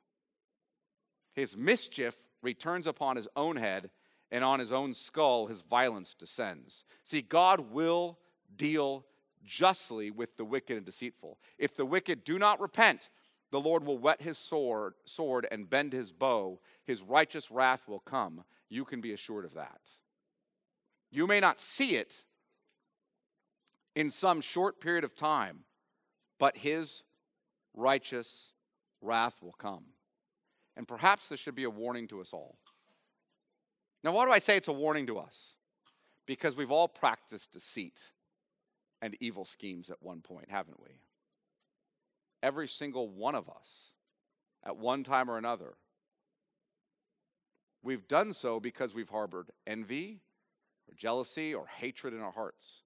[1.35, 3.91] His mischief returns upon his own head,
[4.33, 6.85] and on his own skull his violence descends.
[7.05, 8.19] See, God will
[8.57, 9.07] deal
[9.45, 11.39] justly with the wicked and deceitful.
[11.57, 13.09] If the wicked do not repent,
[13.53, 16.59] the Lord will whet his sword, sword and bend his bow.
[16.83, 18.43] His righteous wrath will come.
[18.69, 19.83] You can be assured of that.
[21.13, 22.25] You may not see it
[23.97, 25.61] in some short period of time,
[26.39, 27.03] but his
[27.75, 28.53] righteous
[29.01, 29.85] wrath will come.
[30.77, 32.59] And perhaps this should be a warning to us all.
[34.05, 35.57] Now, why do I say it's a warning to us?
[36.27, 38.13] Because we've all practiced deceit
[39.01, 41.01] and evil schemes at one point, haven't we?
[42.43, 43.93] Every single one of us,
[44.65, 45.75] at one time or another.
[47.83, 50.21] We've done so because we've harbored envy
[50.87, 52.83] or jealousy or hatred in our hearts.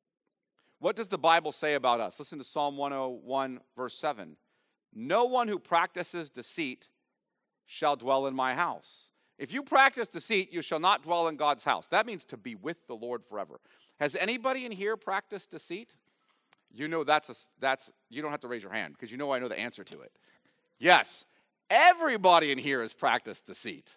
[0.81, 2.19] What does the Bible say about us?
[2.19, 4.37] Listen to Psalm 101, verse 7.
[4.95, 6.88] No one who practices deceit
[7.66, 9.11] shall dwell in my house.
[9.38, 11.87] If you practice deceit, you shall not dwell in God's house.
[11.88, 13.61] That means to be with the Lord forever.
[14.01, 15.95] Has anybody in here practiced deceit?
[16.73, 19.33] You know that's a, that's you don't have to raise your hand because you know
[19.33, 20.12] I know the answer to it.
[20.79, 21.27] Yes.
[21.69, 23.97] Everybody in here has practiced deceit.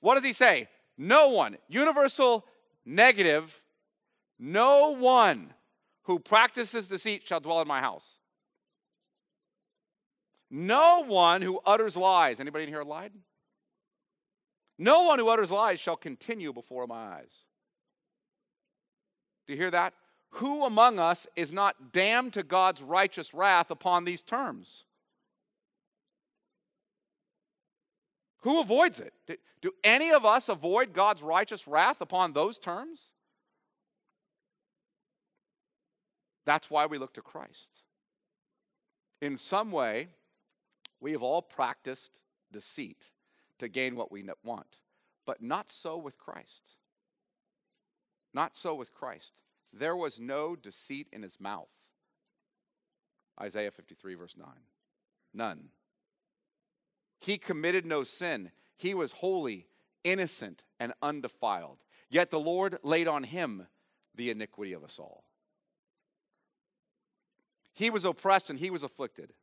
[0.00, 0.68] What does he say?
[0.98, 1.56] No one.
[1.68, 2.44] Universal
[2.84, 3.62] negative
[4.38, 5.54] no one
[6.04, 8.18] who practices deceit shall dwell in my house.
[10.50, 12.38] No one who utters lies.
[12.38, 13.12] Anybody in here lied?
[14.78, 17.46] No one who utters lies shall continue before my eyes.
[19.46, 19.94] Do you hear that?
[20.30, 24.84] Who among us is not damned to God's righteous wrath upon these terms?
[28.40, 29.14] Who avoids it?
[29.26, 33.14] Do, do any of us avoid God's righteous wrath upon those terms?
[36.46, 37.82] That's why we look to Christ.
[39.20, 40.08] In some way,
[41.00, 42.20] we have all practiced
[42.52, 43.10] deceit
[43.58, 44.78] to gain what we want,
[45.26, 46.76] but not so with Christ.
[48.32, 49.42] Not so with Christ.
[49.72, 51.68] There was no deceit in his mouth.
[53.40, 54.48] Isaiah 53, verse 9.
[55.34, 55.68] None.
[57.20, 58.52] He committed no sin.
[58.76, 59.66] He was holy,
[60.04, 61.78] innocent, and undefiled.
[62.08, 63.66] Yet the Lord laid on him
[64.14, 65.25] the iniquity of us all.
[67.76, 69.34] He was oppressed and he was afflicted.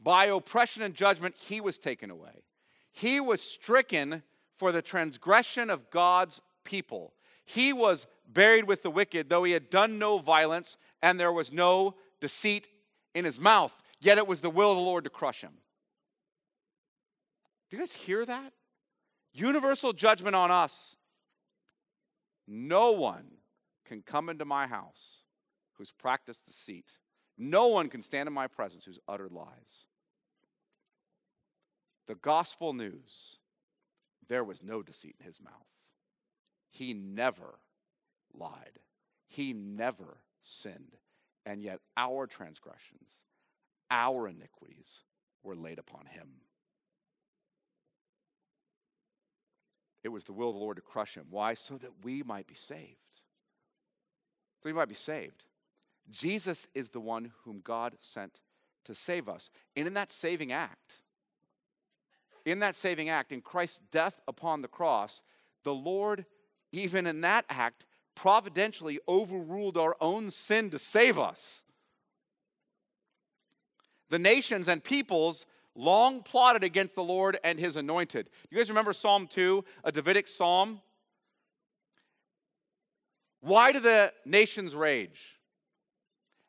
[0.00, 2.42] By oppression and judgment, he was taken away.
[2.90, 4.24] He was stricken
[4.56, 7.14] for the transgression of God's people.
[7.44, 11.52] He was buried with the wicked, though he had done no violence and there was
[11.52, 12.66] no deceit
[13.14, 13.80] in his mouth.
[14.00, 15.52] Yet it was the will of the Lord to crush him.
[17.70, 18.52] Do you guys hear that?
[19.32, 20.96] Universal judgment on us.
[22.48, 23.26] No one
[23.84, 25.22] can come into my house
[25.78, 26.92] who's practiced deceit.
[27.38, 29.86] No one can stand in my presence who's uttered lies.
[32.06, 33.38] The gospel news
[34.28, 35.52] there was no deceit in his mouth.
[36.70, 37.60] He never
[38.34, 38.80] lied,
[39.26, 40.96] he never sinned.
[41.46, 43.24] And yet, our transgressions,
[43.90, 45.00] our iniquities
[45.42, 46.28] were laid upon him.
[50.04, 51.26] It was the will of the Lord to crush him.
[51.30, 51.54] Why?
[51.54, 53.22] So that we might be saved.
[54.62, 55.44] So we might be saved.
[56.10, 58.40] Jesus is the one whom God sent
[58.84, 59.50] to save us.
[59.76, 60.94] And in that saving act,
[62.44, 65.20] in that saving act, in Christ's death upon the cross,
[65.64, 66.24] the Lord,
[66.72, 71.62] even in that act, providentially overruled our own sin to save us.
[74.08, 75.44] The nations and peoples
[75.74, 78.30] long plotted against the Lord and his anointed.
[78.50, 80.80] You guys remember Psalm 2, a Davidic psalm?
[83.40, 85.37] Why do the nations rage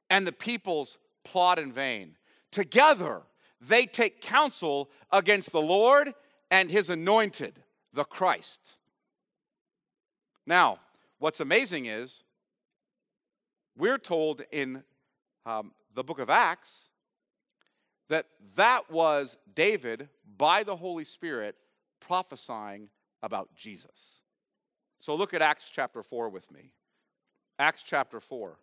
[0.10, 2.16] and the peoples plot in vain?
[2.52, 3.24] Together
[3.62, 6.14] they take counsel against the Lord
[6.50, 7.62] and his anointed,
[7.94, 8.78] the Christ.
[10.46, 10.80] Now,
[11.20, 12.24] what's amazing is
[13.78, 14.84] we're told in
[15.46, 16.90] um, the book of Acts
[18.08, 21.56] that that was David by the Holy Spirit
[22.00, 22.90] prophesying
[23.22, 24.22] about Jesus.
[25.00, 26.72] So look at Acts chapter 4 with me.
[27.58, 28.58] Acts chapter 4.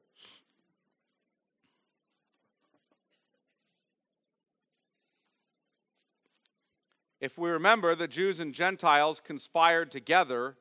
[7.21, 10.57] If we remember, the Jews and Gentiles conspired together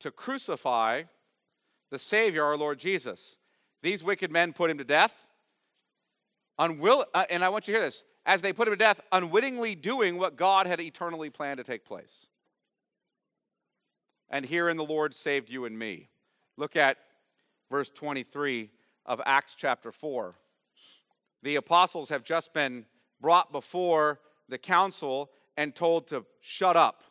[0.00, 1.04] to crucify
[1.90, 3.36] the Savior, our Lord Jesus.
[3.82, 5.26] These wicked men put him to death
[6.58, 9.00] unwill, uh, and I want you to hear this, as they put him to death,
[9.12, 12.26] unwittingly doing what God had eternally planned to take place.
[14.28, 16.08] And herein the Lord saved you and me.
[16.56, 16.98] Look at
[17.70, 18.70] verse 23
[19.04, 20.34] of Acts chapter 4.
[21.42, 22.86] The apostles have just been
[23.20, 27.02] brought before the council and told to shut up,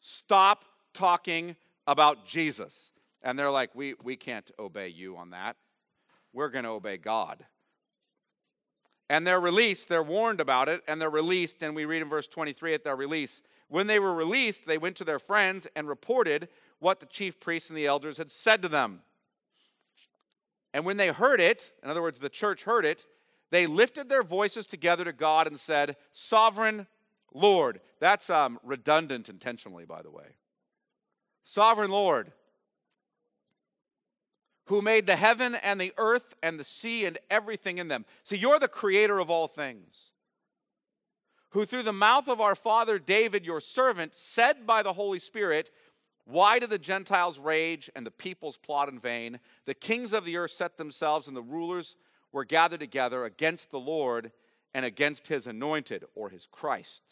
[0.00, 2.92] stop talking about Jesus.
[3.22, 5.56] And they're like, we, we can't obey you on that.
[6.32, 7.44] We're going to obey God.
[9.10, 11.62] And they're released, they're warned about it, and they're released.
[11.62, 13.42] And we read in verse 23 at their release.
[13.68, 16.48] When they were released, they went to their friends and reported
[16.78, 19.00] what the chief priests and the elders had said to them.
[20.74, 23.06] And when they heard it, in other words, the church heard it,
[23.50, 26.86] they lifted their voices together to God and said, Sovereign
[27.32, 27.80] Lord.
[28.00, 30.36] That's um, redundant intentionally, by the way.
[31.44, 32.32] Sovereign Lord,
[34.66, 38.04] who made the heaven and the earth and the sea and everything in them.
[38.22, 40.12] See, you're the creator of all things.
[41.50, 45.70] Who through the mouth of our father David, your servant, said by the Holy Spirit,
[46.26, 49.40] Why do the Gentiles rage and the peoples plot in vain?
[49.64, 51.96] The kings of the earth set themselves, and the rulers
[52.30, 54.32] were gathered together against the Lord
[54.74, 57.02] and against his anointed, or his Christ.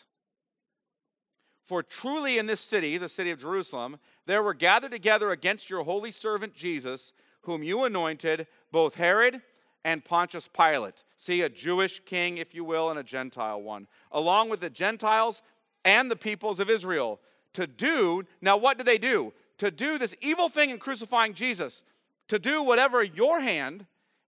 [1.65, 5.83] For truly in this city, the city of Jerusalem, there were gathered together against your
[5.83, 9.41] holy servant Jesus whom you anointed, both Herod
[9.85, 11.05] and Pontius Pilate.
[11.17, 15.43] See, a Jewish king, if you will, and a Gentile one, along with the Gentiles
[15.85, 17.21] and the peoples of Israel,
[17.55, 19.33] to do, now what did they do?
[19.59, 21.85] To do this evil thing in crucifying Jesus,
[22.29, 23.87] to do whatever your hand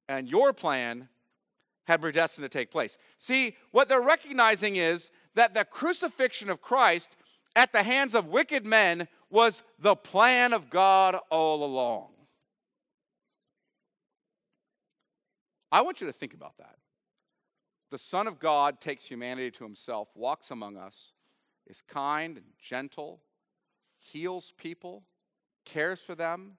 [0.09, 1.09] and your plan
[1.89, 2.99] had predestined to take place.
[3.19, 7.17] See, what they're recognizing is that the crucifixion of Christ
[7.57, 12.11] at the hands of wicked men was the plan of God all along.
[15.73, 16.77] I want you to think about that.
[17.91, 21.13] The Son of God takes humanity to himself, walks among us,
[21.67, 23.23] is kind and gentle,
[23.99, 25.05] heals people,
[25.65, 26.59] cares for them,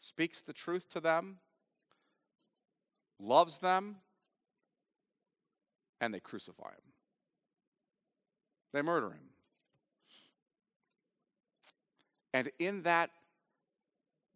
[0.00, 1.38] speaks the truth to them.
[3.18, 3.96] loves them,
[6.00, 6.92] and they crucify him.
[8.72, 9.30] They murder him.
[12.34, 13.10] And in that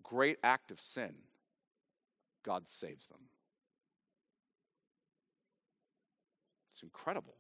[0.03, 1.15] great act of sin,
[2.43, 3.21] God saves them.
[6.73, 7.35] It's incredible.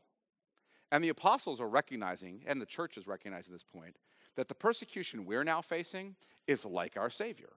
[0.93, 3.97] And the apostles are recognizing, and the church is recognizing this point,
[4.37, 6.17] that the persecution we're now facing
[6.47, 7.51] is like our Savior.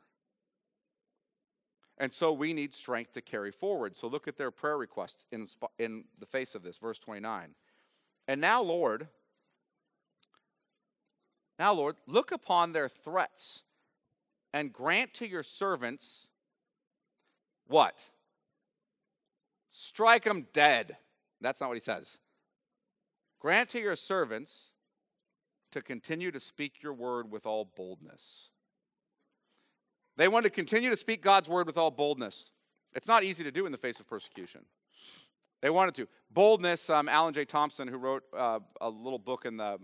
[1.97, 3.97] And so we need strength to carry forward.
[3.97, 7.55] So look at their prayer request in, in the face of this, verse 29.
[8.27, 9.07] And now, Lord,
[11.59, 13.63] now, Lord, look upon their threats
[14.53, 16.27] and grant to your servants
[17.67, 18.05] what?
[19.71, 20.97] Strike them dead.
[21.41, 22.17] That's not what he says.
[23.39, 24.71] Grant to your servants
[25.71, 28.49] to continue to speak your word with all boldness.
[30.17, 32.51] They wanted to continue to speak God's word with all boldness.
[32.93, 34.65] It's not easy to do in the face of persecution.
[35.61, 36.07] They wanted to.
[36.29, 37.45] Boldness, um, Alan J.
[37.45, 39.79] Thompson, who wrote uh, a little book in the,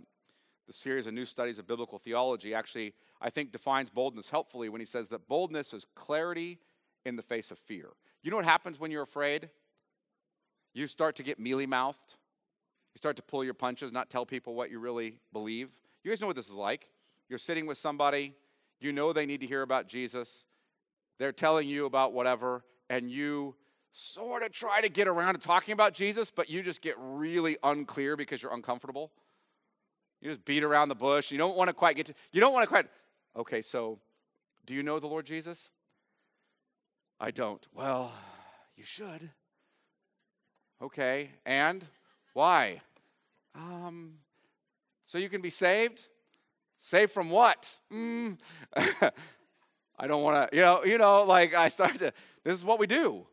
[0.68, 4.82] the series of new studies of biblical theology, actually, I think, defines boldness helpfully when
[4.82, 6.60] he says that boldness is clarity
[7.06, 7.90] in the face of fear.
[8.22, 9.50] You know what happens when you're afraid?
[10.74, 12.16] You start to get mealy mouthed.
[12.94, 15.70] You start to pull your punches, not tell people what you really believe.
[16.04, 16.90] You guys know what this is like.
[17.30, 18.34] You're sitting with somebody,
[18.80, 20.46] you know they need to hear about Jesus.
[21.18, 23.56] They're telling you about whatever, and you
[23.92, 27.58] sort of try to get around to talking about Jesus, but you just get really
[27.64, 29.12] unclear because you're uncomfortable.
[30.22, 31.32] You just beat around the bush.
[31.32, 32.88] You don't want to quite get to, you don't want to quite,
[33.36, 34.00] okay, so
[34.66, 35.70] do you know the Lord Jesus?
[37.20, 37.66] I don't.
[37.74, 38.14] Well,
[38.76, 39.30] you should.
[40.82, 41.86] Okay, and
[42.34, 42.82] why?
[43.54, 44.20] Um,
[45.06, 46.08] so you can be saved?
[46.80, 47.70] Saved from what?
[47.94, 48.40] Mm.
[50.00, 52.14] I don't want to, you know, you know, like I started to,
[52.44, 53.28] this is what we do.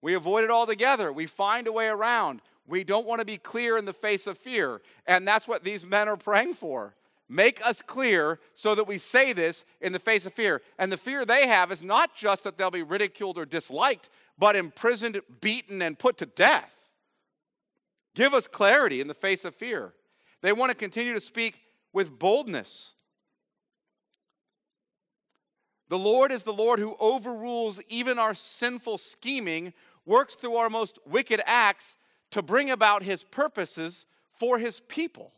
[0.00, 1.12] We avoid it altogether.
[1.12, 2.40] We find a way around.
[2.66, 4.80] We don't want to be clear in the face of fear.
[5.06, 6.94] And that's what these men are praying for.
[7.28, 10.62] Make us clear so that we say this in the face of fear.
[10.78, 14.08] And the fear they have is not just that they'll be ridiculed or disliked,
[14.38, 16.72] but imprisoned, beaten, and put to death.
[18.14, 19.92] Give us clarity in the face of fear.
[20.40, 21.56] They want to continue to speak
[21.96, 22.90] with boldness.
[25.88, 29.72] The Lord is the Lord who overrules even our sinful scheming,
[30.04, 31.96] works through our most wicked acts
[32.32, 35.32] to bring about his purposes for his people.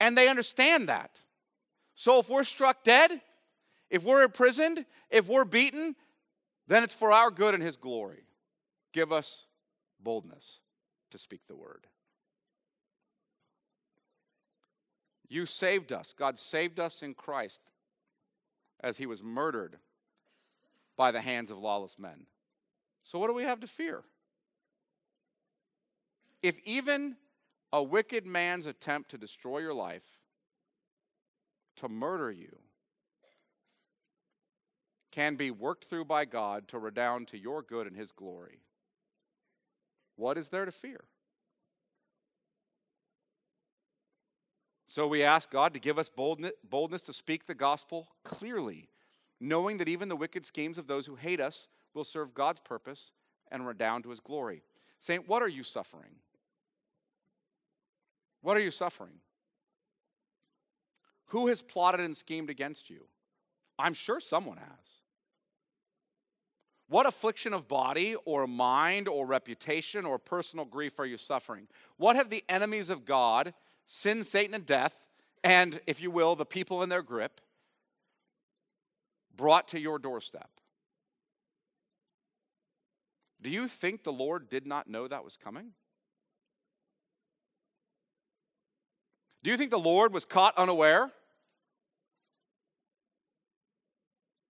[0.00, 1.20] And they understand that.
[1.94, 3.20] So if we're struck dead,
[3.90, 5.94] if we're imprisoned, if we're beaten,
[6.66, 8.24] then it's for our good and his glory.
[8.92, 9.44] Give us
[10.00, 10.58] boldness
[11.12, 11.86] to speak the word.
[15.32, 16.12] You saved us.
[16.12, 17.62] God saved us in Christ
[18.80, 19.78] as he was murdered
[20.94, 22.26] by the hands of lawless men.
[23.02, 24.02] So, what do we have to fear?
[26.42, 27.16] If even
[27.72, 30.04] a wicked man's attempt to destroy your life,
[31.76, 32.58] to murder you,
[35.12, 38.60] can be worked through by God to redound to your good and his glory,
[40.16, 41.04] what is there to fear?
[44.92, 48.90] So we ask God to give us boldness, boldness to speak the gospel clearly,
[49.40, 53.10] knowing that even the wicked schemes of those who hate us will serve God's purpose
[53.50, 54.64] and redound to his glory.
[54.98, 56.16] Saint, what are you suffering?
[58.42, 59.14] What are you suffering?
[61.28, 63.06] Who has plotted and schemed against you?
[63.78, 65.00] I'm sure someone has.
[66.90, 71.68] What affliction of body or mind or reputation or personal grief are you suffering?
[71.96, 73.54] What have the enemies of God
[73.86, 75.04] sin, Satan, and death,
[75.44, 77.40] and, if you will, the people in their grip,
[79.34, 80.50] brought to your doorstep.
[83.40, 85.72] Do you think the Lord did not know that was coming?
[89.42, 91.10] Do you think the Lord was caught unaware?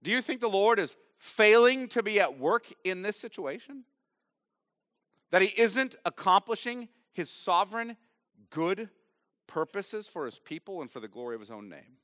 [0.03, 3.85] Do you think the Lord is failing to be at work in this situation?
[5.31, 7.97] That he isn't accomplishing his sovereign
[8.51, 8.91] good
[9.53, 11.99] purposes for his people and for the glory of his own name.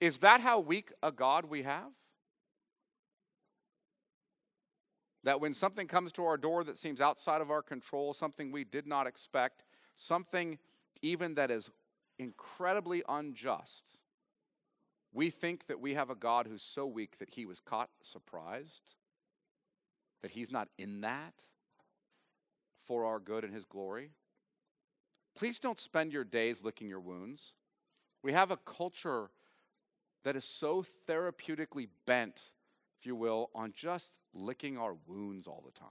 [0.00, 1.92] Is that how weak a God we have?
[5.24, 8.64] That when something comes to our door that seems outside of our control, something we
[8.64, 9.62] did not expect,
[9.94, 10.58] something
[11.02, 11.68] even that is
[12.18, 13.98] incredibly unjust,
[15.12, 18.96] we think that we have a God who's so weak that he was caught surprised,
[20.22, 21.34] that he's not in that
[22.80, 24.12] for our good and his glory.
[25.34, 27.54] Please don't spend your days licking your wounds.
[28.22, 29.30] We have a culture
[30.24, 32.52] that is so therapeutically bent
[33.02, 35.88] if you will, on just licking our wounds all the time.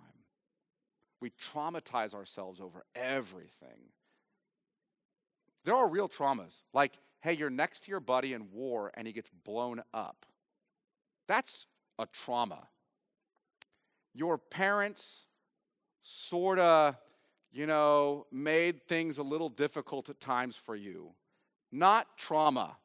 [1.19, 3.89] We traumatize ourselves over everything.
[5.65, 9.11] There are real traumas, like, hey, you're next to your buddy in war and he
[9.11, 10.25] gets blown up.
[11.27, 11.65] That's
[11.99, 12.69] a trauma.
[14.13, 15.27] Your parents
[16.01, 16.95] sort of,
[17.51, 21.11] you know, made things a little difficult at times for you.
[21.71, 22.77] Not trauma.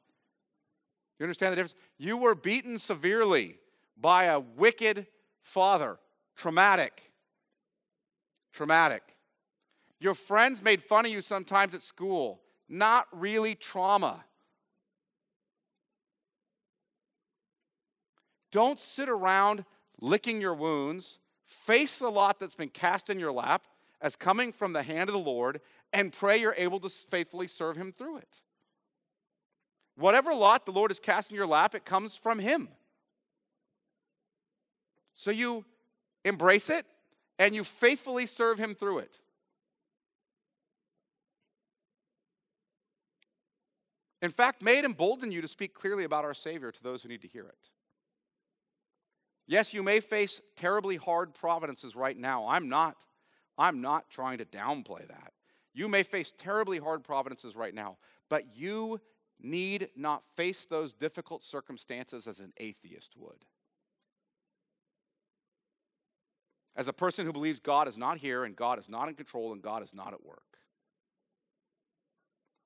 [1.19, 1.75] You understand the difference?
[1.99, 3.59] You were beaten severely
[3.97, 5.07] by a wicked
[5.43, 5.99] father.
[6.37, 7.11] Traumatic.
[8.53, 9.03] Traumatic.
[9.99, 12.43] Your friends made fun of you sometimes at school.
[12.69, 14.25] Not really trauma.
[18.51, 19.65] Don't sit around
[20.01, 21.19] licking your wounds.
[21.45, 23.63] Face the lot that's been cast in your lap
[24.07, 25.61] as coming from the hand of the Lord
[25.93, 28.41] and pray you're able to faithfully serve Him through it.
[29.97, 32.69] Whatever lot the Lord has cast in your lap, it comes from Him.
[35.17, 35.65] So you
[36.25, 36.87] embrace it
[37.41, 39.19] and you faithfully serve Him through it.
[44.23, 47.09] In fact, may it embolden you to speak clearly about our Savior to those who
[47.09, 47.71] need to hear it.
[49.49, 52.47] Yes, you may face terribly hard providences right now.
[52.47, 52.99] I'm not.
[53.59, 55.33] I'm not trying to downplay that.
[55.75, 57.99] You may face terribly hard providences right now,
[58.29, 59.01] but you
[59.41, 63.45] need not face those difficult circumstances as an atheist would.
[66.75, 69.53] As a person who believes God is not here and God is not in control
[69.53, 70.43] and God is not at work.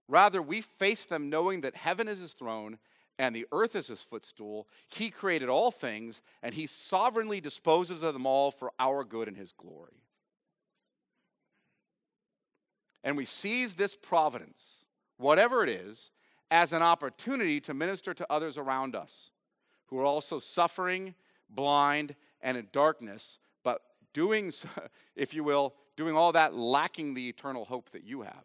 [0.09, 2.79] Rather, we face them knowing that heaven is his throne
[3.19, 4.67] and the earth is his footstool.
[4.89, 9.37] He created all things and he sovereignly disposes of them all for our good and
[9.37, 10.03] his glory.
[13.03, 14.85] And we seize this providence,
[15.17, 16.11] whatever it is,
[16.51, 19.31] as an opportunity to minister to others around us
[19.87, 21.15] who are also suffering,
[21.49, 23.81] blind, and in darkness, but
[24.13, 24.53] doing,
[25.17, 28.45] if you will, doing all that lacking the eternal hope that you have.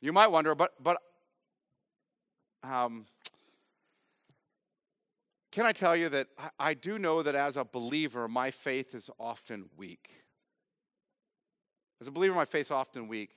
[0.00, 0.96] You might wonder, but, but
[2.62, 3.04] um,
[5.52, 8.94] can I tell you that I, I do know that as a believer, my faith
[8.94, 10.24] is often weak.
[12.00, 13.30] As a believer, my faith is often weak.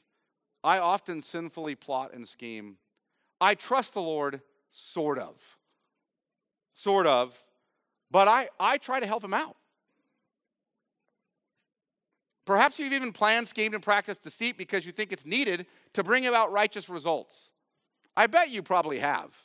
[0.63, 2.77] I often sinfully plot and scheme.
[3.41, 4.41] I trust the Lord,
[4.71, 5.57] sort of.
[6.73, 7.37] Sort of.
[8.09, 9.57] But I, I try to help him out.
[12.45, 16.25] Perhaps you've even planned, schemed, and practiced deceit because you think it's needed to bring
[16.25, 17.51] about righteous results.
[18.15, 19.43] I bet you probably have.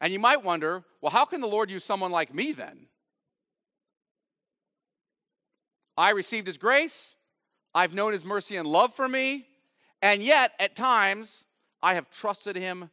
[0.00, 2.88] And you might wonder, well, how can the Lord use someone like me then?
[5.96, 7.14] I received his grace,
[7.74, 9.46] I've known his mercy and love for me,
[10.02, 11.44] and yet at times
[11.82, 12.90] I have trusted him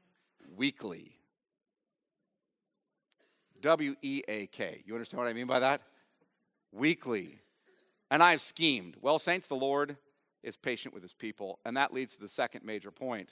[0.55, 1.11] weakly.
[3.61, 4.83] W E A K.
[4.85, 5.81] You understand what I mean by that?
[6.71, 7.39] Weakly.
[8.11, 8.97] And I have schemed.
[9.01, 9.97] Well, saints, the Lord
[10.43, 11.59] is patient with his people.
[11.63, 13.29] And that leads to the second major point.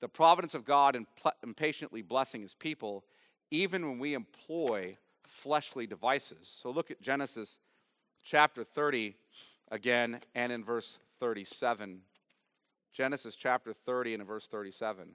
[0.00, 3.04] The providence of God in, pl- patiently blessing his people,
[3.50, 6.50] even when we employ fleshly devices.
[6.50, 7.58] So look at Genesis
[8.26, 9.14] chapter 30
[9.70, 12.00] again and in verse 37.
[12.92, 15.10] Genesis chapter 30 and in verse 37.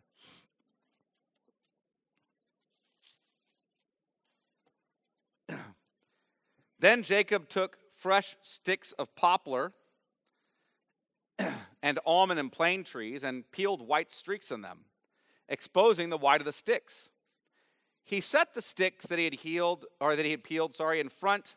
[6.80, 9.74] then Jacob took fresh sticks of poplar
[11.84, 14.86] and almond and plane trees and peeled white streaks in them,
[15.49, 17.09] exposing the white of the sticks.
[18.05, 21.09] He set the sticks that he had healed or that he had peeled, sorry, in
[21.09, 21.55] front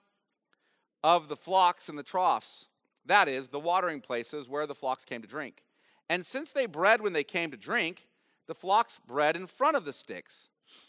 [1.04, 2.66] of the flocks and the troughs
[3.06, 5.62] that is, the watering places where the flocks came to drink.
[6.08, 8.06] And since they bred when they came to drink,
[8.46, 10.48] the flocks bred in front of the sticks.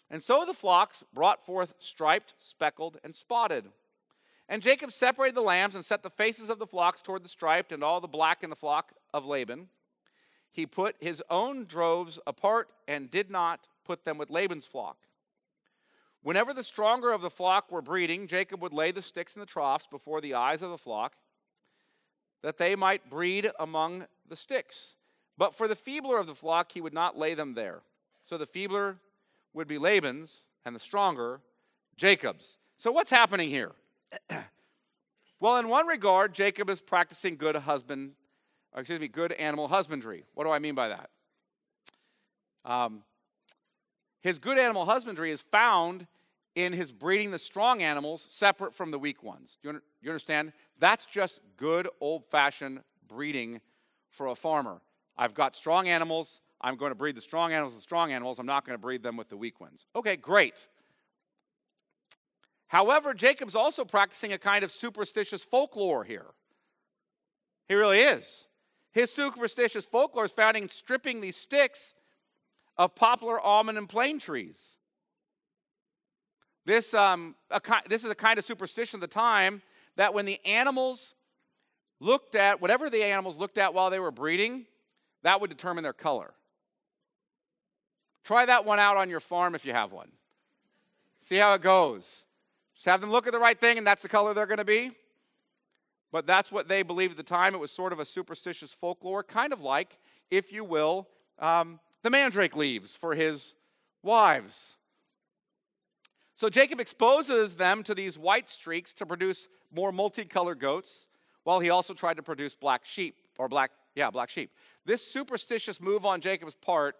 [0.10, 3.66] And so the flocks brought forth striped, speckled, and spotted.
[4.48, 7.72] And Jacob separated the lambs and set the faces of the flocks toward the striped
[7.72, 9.70] and all the black in the flock of Laban.
[10.52, 14.98] He put his own droves apart and did not put them with Laban's flock.
[16.26, 19.46] Whenever the stronger of the flock were breeding, Jacob would lay the sticks in the
[19.46, 21.14] troughs before the eyes of the flock
[22.42, 24.96] that they might breed among the sticks.
[25.38, 27.82] But for the feebler of the flock, he would not lay them there.
[28.24, 28.98] So the feebler
[29.54, 31.42] would be Laban's, and the stronger,
[31.96, 32.58] Jacob's.
[32.76, 33.74] So what's happening here?
[35.40, 38.14] well, in one regard, Jacob is practicing good husband,
[38.76, 40.24] excuse me, good animal husbandry.
[40.34, 41.10] What do I mean by that?
[42.66, 43.04] Um,
[44.26, 46.08] his good animal husbandry is found
[46.56, 49.60] in his breeding the strong animals separate from the weak ones.
[49.62, 50.52] Do you, you understand?
[50.80, 53.62] That's just good old fashioned breeding
[54.10, 54.82] for a farmer.
[55.16, 58.40] I've got strong animals, I'm going to breed the strong animals with strong animals.
[58.40, 59.86] I'm not going to breed them with the weak ones.
[59.96, 60.68] Okay, great.
[62.66, 66.32] However, Jacob's also practicing a kind of superstitious folklore here.
[67.68, 68.48] He really is.
[68.92, 71.94] His superstitious folklore is found in stripping these sticks
[72.78, 74.78] of poplar, almond, and plane trees.
[76.66, 79.62] This, um, a, this is a kind of superstition of the time
[79.98, 81.14] that when the animals
[82.00, 84.66] looked at, whatever the animals looked at while they were breeding,
[85.24, 86.34] that would determine their color.
[88.24, 90.12] Try that one out on your farm if you have one.
[91.20, 92.26] See how it goes.
[92.74, 94.66] Just have them look at the right thing, and that's the color they're going to
[94.66, 94.92] be.
[96.12, 97.54] But that's what they believed at the time.
[97.54, 99.98] It was sort of a superstitious folklore, kind of like,
[100.32, 101.08] if you will,
[101.40, 103.56] um, the mandrake leaves for his
[104.04, 104.76] wives.
[106.36, 111.08] So Jacob exposes them to these white streaks to produce more multicolored goats,
[111.46, 114.52] while he also tried to produce black sheep, or black, yeah, black sheep.
[114.86, 116.96] This superstitious move on Jacob's part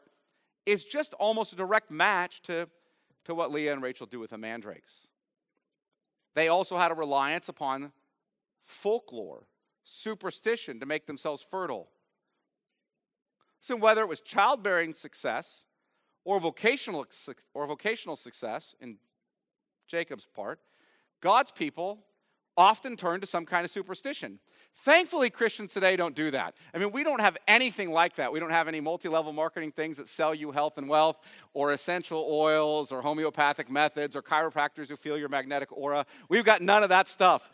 [0.66, 2.68] is just almost a direct match to,
[3.26, 5.08] to what Leah and Rachel do with the mandrakes.
[6.34, 7.92] They also had a reliance upon
[8.64, 9.44] folklore,
[9.84, 11.90] superstition to make themselves fertile.
[13.66, 15.66] So, whether it was childbearing success
[16.24, 17.04] or vocational,
[17.56, 18.98] or vocational success in
[19.88, 20.60] Jacob's part,
[21.20, 22.04] God's people
[22.56, 24.38] often turn to some kind of superstition.
[24.76, 26.54] Thankfully, Christians today don't do that.
[26.76, 28.32] I mean, we don't have anything like that.
[28.32, 31.18] We don't have any multi level marketing things that sell you health and wealth,
[31.56, 36.06] or essential oils, or homeopathic methods, or chiropractors who feel your magnetic aura.
[36.30, 37.50] We've got none of that stuff.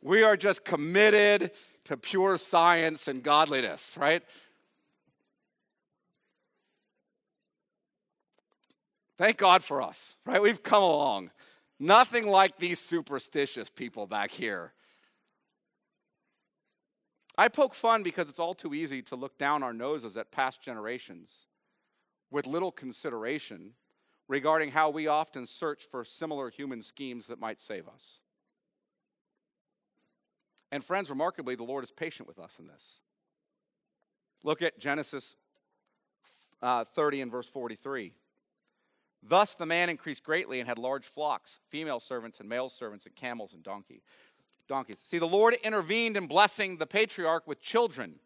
[0.00, 1.50] We are just committed
[1.84, 4.22] to pure science and godliness, right?
[9.18, 10.40] Thank God for us, right?
[10.40, 11.30] We've come along.
[11.78, 14.72] Nothing like these superstitious people back here.
[17.36, 20.62] I poke fun because it's all too easy to look down our noses at past
[20.62, 21.46] generations
[22.30, 23.72] with little consideration
[24.28, 28.20] regarding how we often search for similar human schemes that might save us.
[30.70, 33.00] And, friends, remarkably, the Lord is patient with us in this.
[34.42, 35.36] Look at Genesis
[36.62, 38.14] uh, 30 and verse 43.
[39.22, 43.14] Thus the man increased greatly and had large flocks, female servants and male servants, and
[43.14, 44.02] camels and donkey,
[44.68, 44.98] donkeys.
[44.98, 48.16] See, the Lord intervened in blessing the patriarch with children,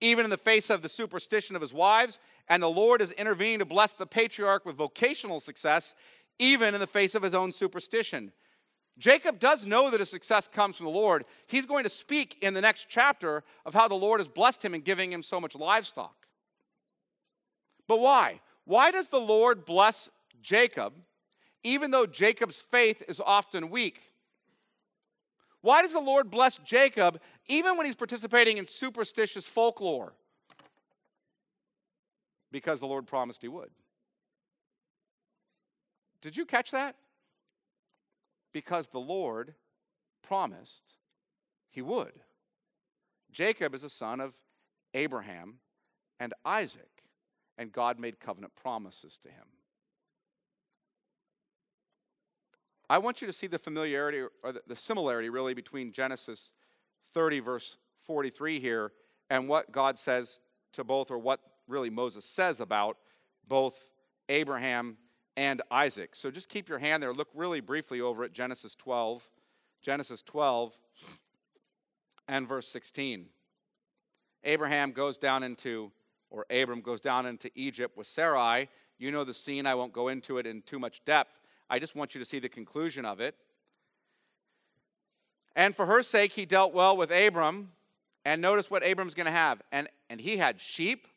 [0.00, 3.60] even in the face of the superstition of his wives, and the Lord has intervened
[3.60, 5.94] to bless the patriarch with vocational success,
[6.38, 8.32] even in the face of his own superstition.
[8.98, 11.24] Jacob does know that his success comes from the Lord.
[11.46, 14.74] He's going to speak in the next chapter of how the Lord has blessed him
[14.74, 16.26] in giving him so much livestock.
[17.86, 18.40] But why?
[18.70, 20.08] Why does the Lord bless
[20.40, 20.92] Jacob
[21.64, 24.00] even though Jacob's faith is often weak?
[25.60, 30.12] Why does the Lord bless Jacob even when he's participating in superstitious folklore?
[32.52, 33.70] Because the Lord promised he would.
[36.20, 36.94] Did you catch that?
[38.52, 39.54] Because the Lord
[40.22, 40.94] promised
[41.70, 42.12] he would.
[43.32, 44.34] Jacob is a son of
[44.94, 45.56] Abraham
[46.20, 46.89] and Isaac
[47.60, 49.44] and God made covenant promises to him.
[52.88, 56.52] I want you to see the familiarity or the similarity really between Genesis
[57.12, 58.92] 30, verse 43 here,
[59.28, 60.40] and what God says
[60.72, 62.96] to both, or what really Moses says about
[63.46, 63.90] both
[64.30, 64.96] Abraham
[65.36, 66.16] and Isaac.
[66.16, 67.12] So just keep your hand there.
[67.12, 69.28] Look really briefly over at Genesis 12.
[69.82, 70.78] Genesis 12
[72.26, 73.26] and verse 16.
[74.44, 75.92] Abraham goes down into
[76.30, 78.68] or Abram goes down into Egypt with Sarai.
[78.98, 79.66] You know the scene.
[79.66, 81.38] I won't go into it in too much depth.
[81.68, 83.34] I just want you to see the conclusion of it.
[85.56, 87.72] And for her sake, he dealt well with Abram.
[88.24, 89.62] And notice what Abram's going to have.
[89.72, 91.08] And, and he had sheep,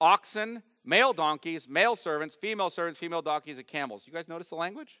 [0.00, 4.04] oxen, male donkeys, male servants, female servants, female donkeys, and camels.
[4.06, 5.00] You guys notice the language?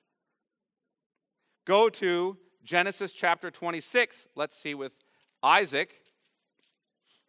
[1.66, 4.26] Go to Genesis chapter 26.
[4.34, 4.96] Let's see with
[5.42, 5.94] Isaac.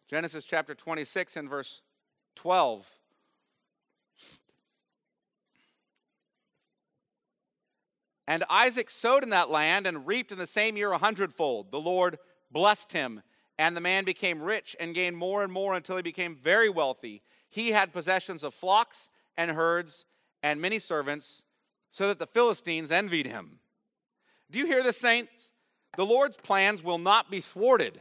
[0.08, 1.82] Genesis chapter 26 and verse
[2.34, 2.88] 12.
[8.26, 11.70] And Isaac sowed in that land and reaped in the same year a hundredfold.
[11.70, 12.18] The Lord
[12.50, 13.22] blessed him,
[13.58, 17.22] and the man became rich and gained more and more until he became very wealthy.
[17.48, 20.06] He had possessions of flocks and herds
[20.42, 21.42] and many servants,
[21.90, 23.58] so that the Philistines envied him.
[24.50, 25.52] Do you hear this, saints?
[25.96, 28.00] The Lord's plans will not be thwarted.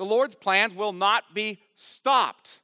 [0.00, 2.60] The Lord's plans will not be stopped.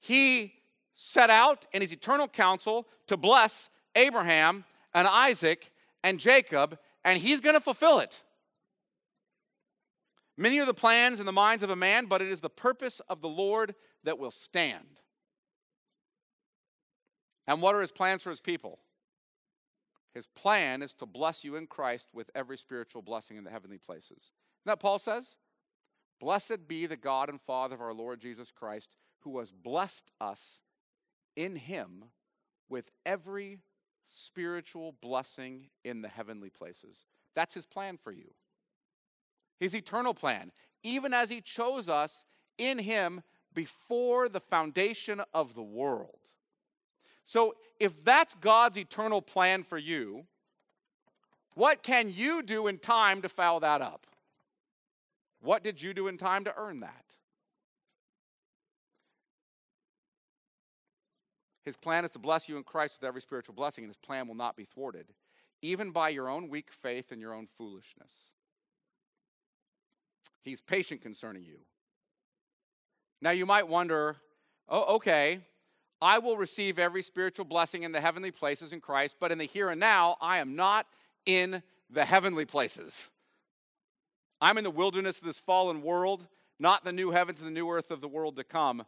[0.00, 0.54] He
[0.94, 5.70] set out in his eternal counsel to bless Abraham and Isaac
[6.02, 8.22] and Jacob, and he's going to fulfill it.
[10.38, 12.98] Many are the plans in the minds of a man, but it is the purpose
[13.10, 15.00] of the Lord that will stand.
[17.46, 18.78] And what are his plans for his people?
[20.14, 23.76] His plan is to bless you in Christ with every spiritual blessing in the heavenly
[23.76, 24.32] places.
[24.62, 25.36] Isn't that Paul says?
[26.20, 28.88] Blessed be the God and Father of our Lord Jesus Christ,
[29.20, 30.62] who has blessed us
[31.36, 32.04] in him
[32.68, 33.58] with every
[34.06, 37.04] spiritual blessing in the heavenly places.
[37.34, 38.32] That's his plan for you.
[39.58, 40.52] His eternal plan,
[40.82, 42.24] even as he chose us
[42.58, 46.18] in him before the foundation of the world.
[47.24, 50.26] So, if that's God's eternal plan for you,
[51.54, 54.06] what can you do in time to foul that up?
[55.44, 57.04] What did you do in time to earn that?
[61.64, 64.26] His plan is to bless you in Christ with every spiritual blessing, and his plan
[64.26, 65.06] will not be thwarted,
[65.60, 68.32] even by your own weak faith and your own foolishness.
[70.42, 71.58] He's patient concerning you.
[73.20, 74.16] Now, you might wonder
[74.66, 75.40] oh, okay,
[76.00, 79.44] I will receive every spiritual blessing in the heavenly places in Christ, but in the
[79.44, 80.86] here and now, I am not
[81.26, 83.08] in the heavenly places.
[84.40, 86.26] I'm in the wilderness of this fallen world,
[86.58, 88.84] not the new heavens and the new earth of the world to come.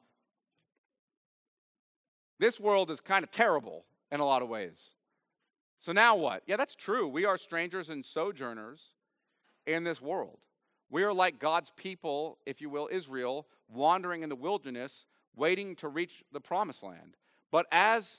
[2.39, 4.93] This world is kind of terrible in a lot of ways.
[5.79, 6.43] So now what?
[6.47, 7.07] Yeah, that's true.
[7.07, 8.93] We are strangers and sojourners
[9.67, 10.39] in this world.
[10.91, 15.89] We are like God's people, if you will, Israel, wandering in the wilderness, waiting to
[15.89, 17.17] reach the promised land.
[17.51, 18.19] But as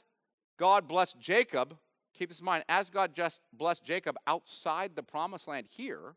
[0.57, 1.78] God blessed Jacob,
[2.13, 6.15] keep this in mind, as God just blessed Jacob outside the promised land here,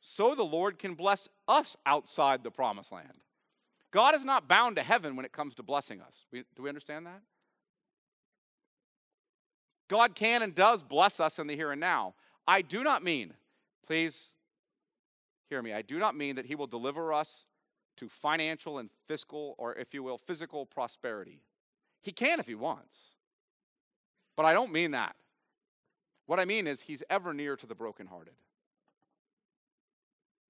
[0.00, 3.22] so the Lord can bless us outside the promised land.
[3.90, 6.26] God is not bound to heaven when it comes to blessing us.
[6.30, 7.22] We, do we understand that?
[9.88, 12.14] God can and does bless us in the here and now.
[12.46, 13.32] I do not mean,
[13.86, 14.28] please
[15.48, 17.46] hear me, I do not mean that He will deliver us
[17.96, 21.40] to financial and fiscal, or if you will, physical prosperity.
[22.02, 23.12] He can if He wants.
[24.36, 25.16] But I don't mean that.
[26.26, 28.34] What I mean is, He's ever near to the brokenhearted.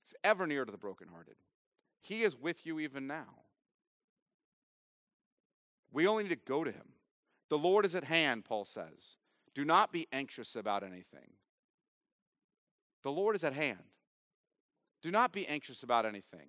[0.09, 1.35] He's ever near to the brokenhearted.
[2.01, 3.43] He is with you even now.
[5.93, 6.95] We only need to go to him.
[7.51, 9.17] The Lord is at hand, Paul says.
[9.55, 11.33] Do not be anxious about anything.
[13.03, 13.85] The Lord is at hand.
[15.03, 16.49] Do not be anxious about anything,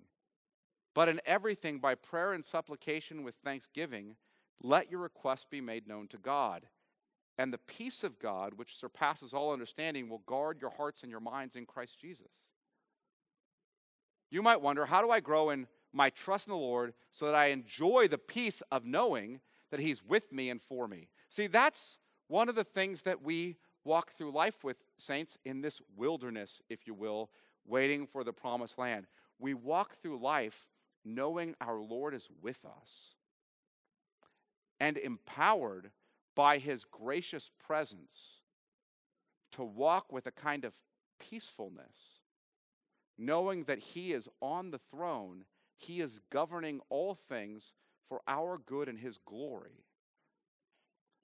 [0.94, 4.16] but in everything, by prayer and supplication with thanksgiving,
[4.62, 6.66] let your requests be made known to God.
[7.36, 11.20] And the peace of God, which surpasses all understanding, will guard your hearts and your
[11.20, 12.54] minds in Christ Jesus.
[14.30, 17.34] You might wonder, how do I grow in my trust in the Lord so that
[17.34, 21.08] I enjoy the peace of knowing that He's with me and for me?
[21.28, 25.80] See, that's one of the things that we walk through life with, saints, in this
[25.96, 27.30] wilderness, if you will,
[27.66, 29.06] waiting for the promised land.
[29.38, 30.68] We walk through life
[31.04, 33.14] knowing our Lord is with us
[34.78, 35.90] and empowered
[36.36, 38.40] by His gracious presence
[39.52, 40.74] to walk with a kind of
[41.18, 42.19] peacefulness
[43.20, 45.44] knowing that He is on the throne,
[45.76, 47.74] He is governing all things
[48.08, 49.84] for our good and His glory.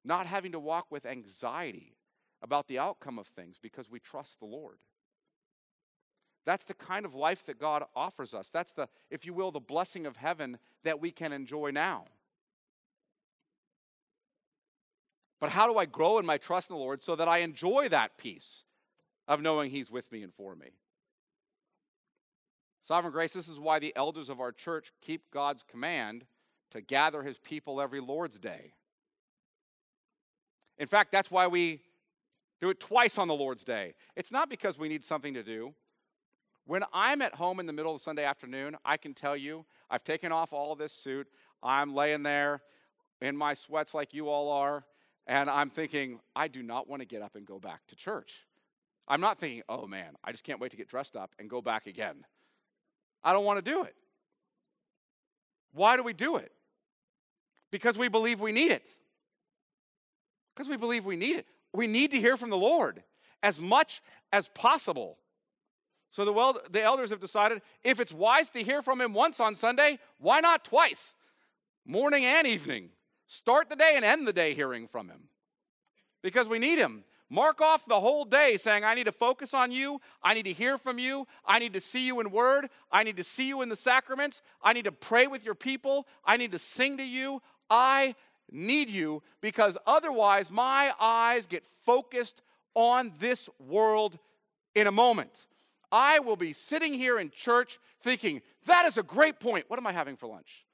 [0.04, 1.96] Not having to walk with anxiety
[2.42, 4.76] about the outcome of things because we trust the Lord.
[6.44, 8.50] That's the kind of life that God offers us.
[8.50, 12.04] That's the, if you will, the blessing of heaven that we can enjoy now.
[15.40, 17.88] But how do I grow in my trust in the Lord so that I enjoy
[17.88, 18.64] that peace
[19.26, 20.68] of knowing He's with me and for me?
[22.86, 26.24] Sovereign grace, this is why the elders of our church keep God's command
[26.70, 28.74] to gather his people every Lord's Day.
[30.78, 31.80] In fact, that's why we
[32.60, 33.96] do it twice on the Lord's Day.
[34.14, 35.74] It's not because we need something to do.
[36.64, 40.04] When I'm at home in the middle of Sunday afternoon, I can tell you I've
[40.04, 41.26] taken off all this suit.
[41.64, 42.62] I'm laying there
[43.20, 44.84] in my sweats like you all are,
[45.26, 48.46] and I'm thinking, I do not want to get up and go back to church.
[49.08, 51.60] I'm not thinking, oh man, I just can't wait to get dressed up and go
[51.60, 52.24] back again.
[53.26, 53.96] I don't want to do it.
[55.72, 56.52] Why do we do it?
[57.72, 58.86] Because we believe we need it.
[60.54, 61.46] Because we believe we need it.
[61.72, 63.02] We need to hear from the Lord
[63.42, 64.00] as much
[64.32, 65.18] as possible.
[66.12, 69.40] So the, well, the elders have decided if it's wise to hear from him once
[69.40, 71.12] on Sunday, why not twice?
[71.84, 72.90] Morning and evening.
[73.26, 75.22] Start the day and end the day hearing from him.
[76.22, 77.02] Because we need him.
[77.28, 80.00] Mark off the whole day saying, I need to focus on you.
[80.22, 81.26] I need to hear from you.
[81.44, 82.68] I need to see you in word.
[82.92, 84.42] I need to see you in the sacraments.
[84.62, 86.06] I need to pray with your people.
[86.24, 87.42] I need to sing to you.
[87.68, 88.14] I
[88.50, 92.42] need you because otherwise my eyes get focused
[92.74, 94.18] on this world
[94.76, 95.46] in a moment.
[95.90, 99.64] I will be sitting here in church thinking, that is a great point.
[99.68, 100.64] What am I having for lunch?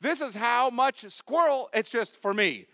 [0.00, 2.66] This is how much squirrel, it's just for me.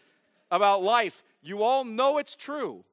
[0.51, 2.84] about life, you all know it's true.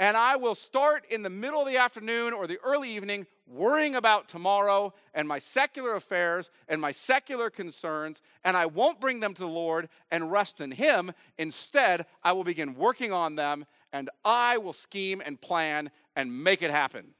[0.00, 3.96] And I will start in the middle of the afternoon or the early evening worrying
[3.96, 9.34] about tomorrow and my secular affairs and my secular concerns, and I won't bring them
[9.34, 11.12] to the Lord and rest in Him.
[11.36, 16.62] Instead, I will begin working on them and I will scheme and plan and make
[16.62, 17.14] it happen.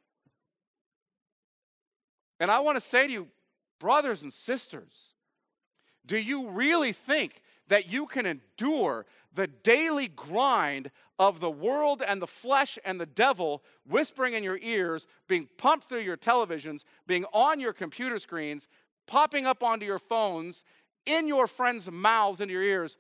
[2.39, 3.29] And I want to say to you,
[3.81, 5.15] brothers and sisters,
[6.07, 12.23] do you really think that you can endure the daily grind of the world and
[12.23, 17.25] the flesh and the devil whispering in your ears, being pumped through your televisions, being
[17.33, 18.69] on your computer screens,
[19.07, 20.65] popping up onto your phones,
[21.07, 22.97] in your friends' mouths, into your ears,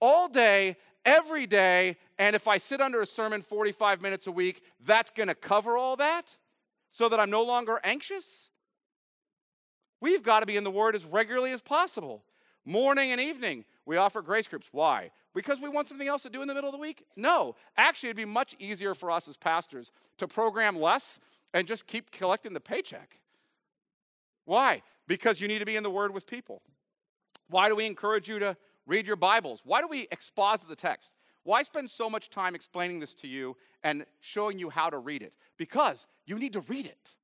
[0.00, 1.96] all day, every day.
[2.18, 5.76] And if I sit under a sermon 45 minutes a week, that's going to cover
[5.76, 6.36] all that
[6.90, 8.50] so that I'm no longer anxious?
[10.00, 12.24] We've got to be in the Word as regularly as possible,
[12.64, 13.64] morning and evening.
[13.86, 14.68] We offer grace groups.
[14.72, 15.10] Why?
[15.34, 17.04] Because we want something else to do in the middle of the week?
[17.16, 17.56] No.
[17.76, 21.18] Actually, it'd be much easier for us as pastors to program less
[21.54, 23.18] and just keep collecting the paycheck.
[24.44, 24.82] Why?
[25.06, 26.62] Because you need to be in the Word with people.
[27.48, 28.56] Why do we encourage you to
[28.86, 29.62] read your Bibles?
[29.64, 31.14] Why do we exposit the text?
[31.44, 35.22] Why spend so much time explaining this to you and showing you how to read
[35.22, 35.34] it?
[35.56, 37.16] Because you need to read it.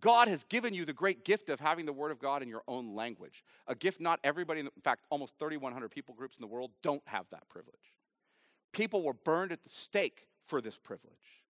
[0.00, 2.62] God has given you the great gift of having the Word of God in your
[2.66, 3.44] own language.
[3.66, 7.26] A gift not everybody, in fact, almost 3,100 people groups in the world don't have
[7.30, 7.94] that privilege.
[8.72, 11.44] People were burned at the stake for this privilege.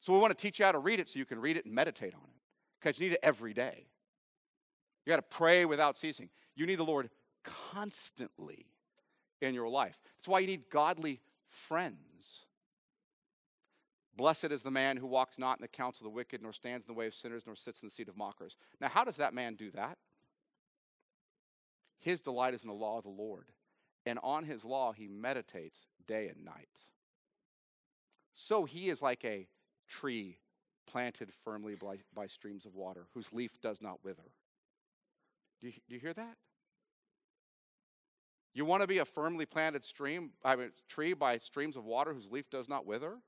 [0.00, 1.64] So we want to teach you how to read it so you can read it
[1.64, 2.40] and meditate on it
[2.80, 3.86] because you need it every day.
[5.04, 6.28] You got to pray without ceasing.
[6.54, 7.10] You need the Lord
[7.44, 8.66] constantly
[9.40, 9.98] in your life.
[10.16, 12.46] That's why you need godly friends.
[14.16, 16.86] Blessed is the man who walks not in the counsel of the wicked, nor stands
[16.86, 18.56] in the way of sinners, nor sits in the seat of mockers.
[18.80, 19.98] Now, how does that man do that?
[21.98, 23.46] His delight is in the law of the Lord,
[24.06, 26.68] and on his law he meditates day and night.
[28.32, 29.48] So he is like a
[29.88, 30.38] tree
[30.86, 34.30] planted firmly by, by streams of water, whose leaf does not wither.
[35.60, 36.36] Do you, do you hear that?
[38.54, 42.14] You want to be a firmly planted stream, I mean, tree by streams of water
[42.14, 43.18] whose leaf does not wither?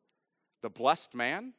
[0.63, 1.53] The blessed man,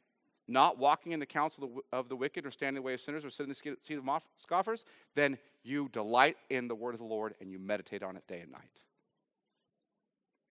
[0.47, 3.23] not walking in the counsel of the wicked or standing in the way of sinners
[3.23, 4.83] or sitting in the seat of scoffers,
[5.15, 8.41] then you delight in the word of the Lord and you meditate on it day
[8.41, 8.83] and night.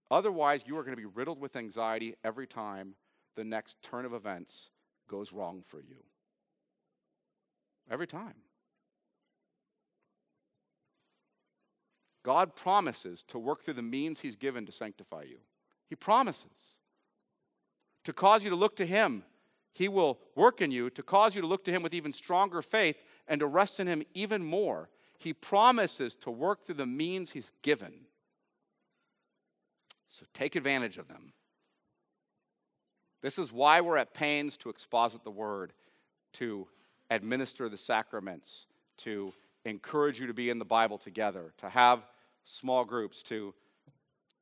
[0.09, 2.95] Otherwise, you are going to be riddled with anxiety every time
[3.35, 4.69] the next turn of events
[5.09, 6.03] goes wrong for you.
[7.89, 8.35] Every time.
[12.23, 15.37] God promises to work through the means He's given to sanctify you.
[15.87, 16.76] He promises
[18.07, 19.21] to cause you to look to Him.
[19.73, 22.61] He will work in you to cause you to look to Him with even stronger
[22.61, 24.87] faith and to rest in Him even more.
[25.17, 27.91] He promises to work through the means He's given.
[30.07, 31.33] So take advantage of them.
[33.21, 35.73] This is why we're at pains to exposit the word,
[36.33, 36.65] to
[37.09, 38.67] administer the sacraments,
[38.99, 39.33] to
[39.65, 42.05] encourage you to be in the Bible together, to have
[42.45, 43.53] small groups, to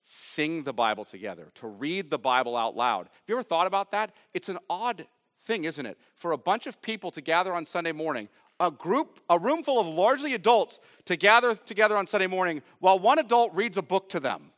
[0.08, 3.08] sing the Bible together, to read the Bible out loud.
[3.08, 4.14] Have you ever thought about that?
[4.36, 5.08] It's an odd
[5.42, 5.98] thing, isn't it?
[6.14, 8.30] For a bunch of people to gather on Sunday morning,
[8.60, 13.00] a group, a room full of largely adults to gather together on Sunday morning while
[13.00, 14.52] one adult reads a book to them.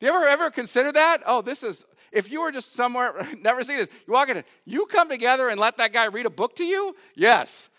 [0.00, 1.22] Do you ever ever consider that?
[1.24, 3.88] Oh, this is if you were just somewhere, never seen this.
[4.04, 6.96] You walk in, you come together and let that guy read a book to you?
[7.14, 7.70] Yes.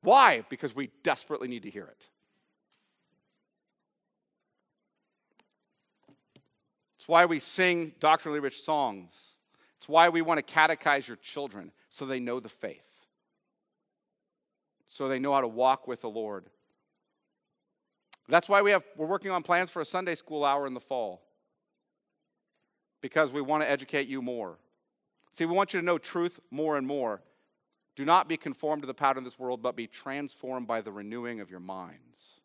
[0.00, 0.44] Why?
[0.48, 2.08] Because we desperately need to hear it.
[7.02, 9.34] It's why we sing doctrinally rich songs.
[9.76, 13.04] It's why we want to catechize your children so they know the faith,
[14.86, 16.44] so they know how to walk with the Lord.
[18.28, 20.80] That's why we have, we're working on plans for a Sunday school hour in the
[20.80, 21.22] fall
[23.00, 24.58] because we want to educate you more.
[25.32, 27.20] See, we want you to know truth more and more.
[27.96, 30.92] Do not be conformed to the pattern of this world, but be transformed by the
[30.92, 32.38] renewing of your minds.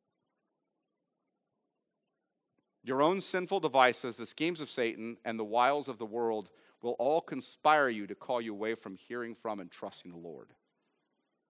[2.87, 6.47] Your own sinful devices, the schemes of Satan, and the wiles of the world
[6.81, 10.53] will all conspire you to call you away from hearing from and trusting the Lord.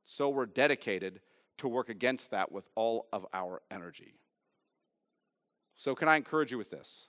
[0.04, 1.22] So we're dedicated
[1.60, 4.16] to work against that with all of our energy.
[5.76, 7.08] So, can I encourage you with this?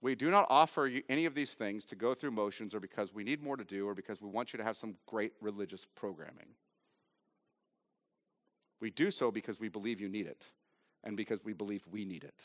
[0.00, 3.12] We do not offer you any of these things to go through motions or because
[3.12, 5.84] we need more to do or because we want you to have some great religious
[5.96, 6.54] programming.
[8.80, 10.44] We do so because we believe you need it
[11.02, 12.40] and because we believe we need it.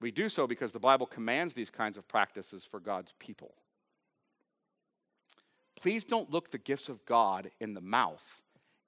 [0.00, 3.54] We do so because the Bible commands these kinds of practices for God's people.
[5.80, 8.42] Please don't look the gifts of God in the mouth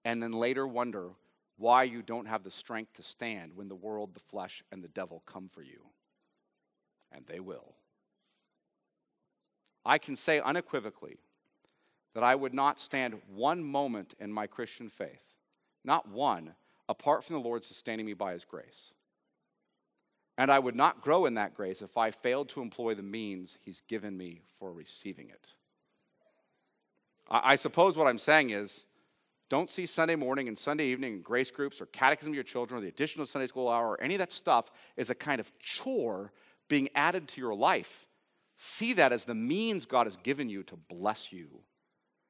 [0.05, 1.11] and then later wonder
[1.59, 4.89] why you don't have the strength to stand when the world, the flesh, and the
[4.89, 5.87] devil come for you.
[7.11, 7.75] And they will.
[9.85, 11.17] I can say unequivocally
[12.15, 15.35] that I would not stand one moment in my Christian faith,
[15.85, 16.55] not one,
[16.89, 18.93] apart from the Lord sustaining me by his grace.
[20.39, 23.57] And I would not grow in that grace if I failed to employ the means
[23.62, 25.55] he's given me for receiving it.
[27.28, 28.84] I, suppose what I'm saying is
[29.49, 32.78] don't see Sunday morning and Sunday evening and grace groups or catechism of your children
[32.78, 35.51] or the additional Sunday school hour or any of that stuff as a kind of
[35.59, 36.32] chore
[36.68, 38.07] being added to your life.
[38.57, 41.49] See that as the means God has given you to bless you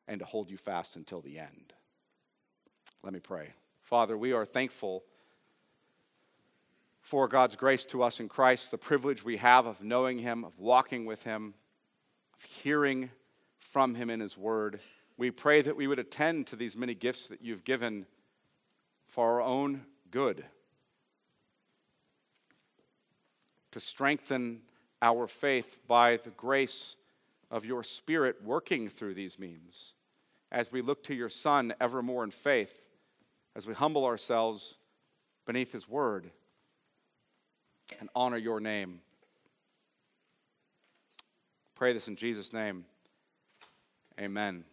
[0.09, 1.72] and to hold you fast until the end.
[3.02, 3.50] Let me pray.
[3.82, 5.04] Father, we are thankful
[7.07, 10.59] for God's grace to us in Christ, the privilege we have of knowing Him, of
[10.59, 11.54] walking with Him,
[12.36, 13.12] of hearing
[13.61, 14.80] from Him in His Word.
[15.16, 18.07] We pray that we would attend to these many gifts that you've given
[19.07, 20.44] for our own good,
[23.70, 24.62] to strengthen
[25.00, 26.96] our faith by the grace
[27.52, 29.94] of your Spirit working through these means.
[30.50, 32.82] As we look to your Son evermore in faith,
[33.54, 34.74] as we humble ourselves
[35.46, 36.32] beneath His Word
[38.01, 39.01] and honor your name.
[41.74, 42.84] Pray this in Jesus' name.
[44.18, 44.64] Amen.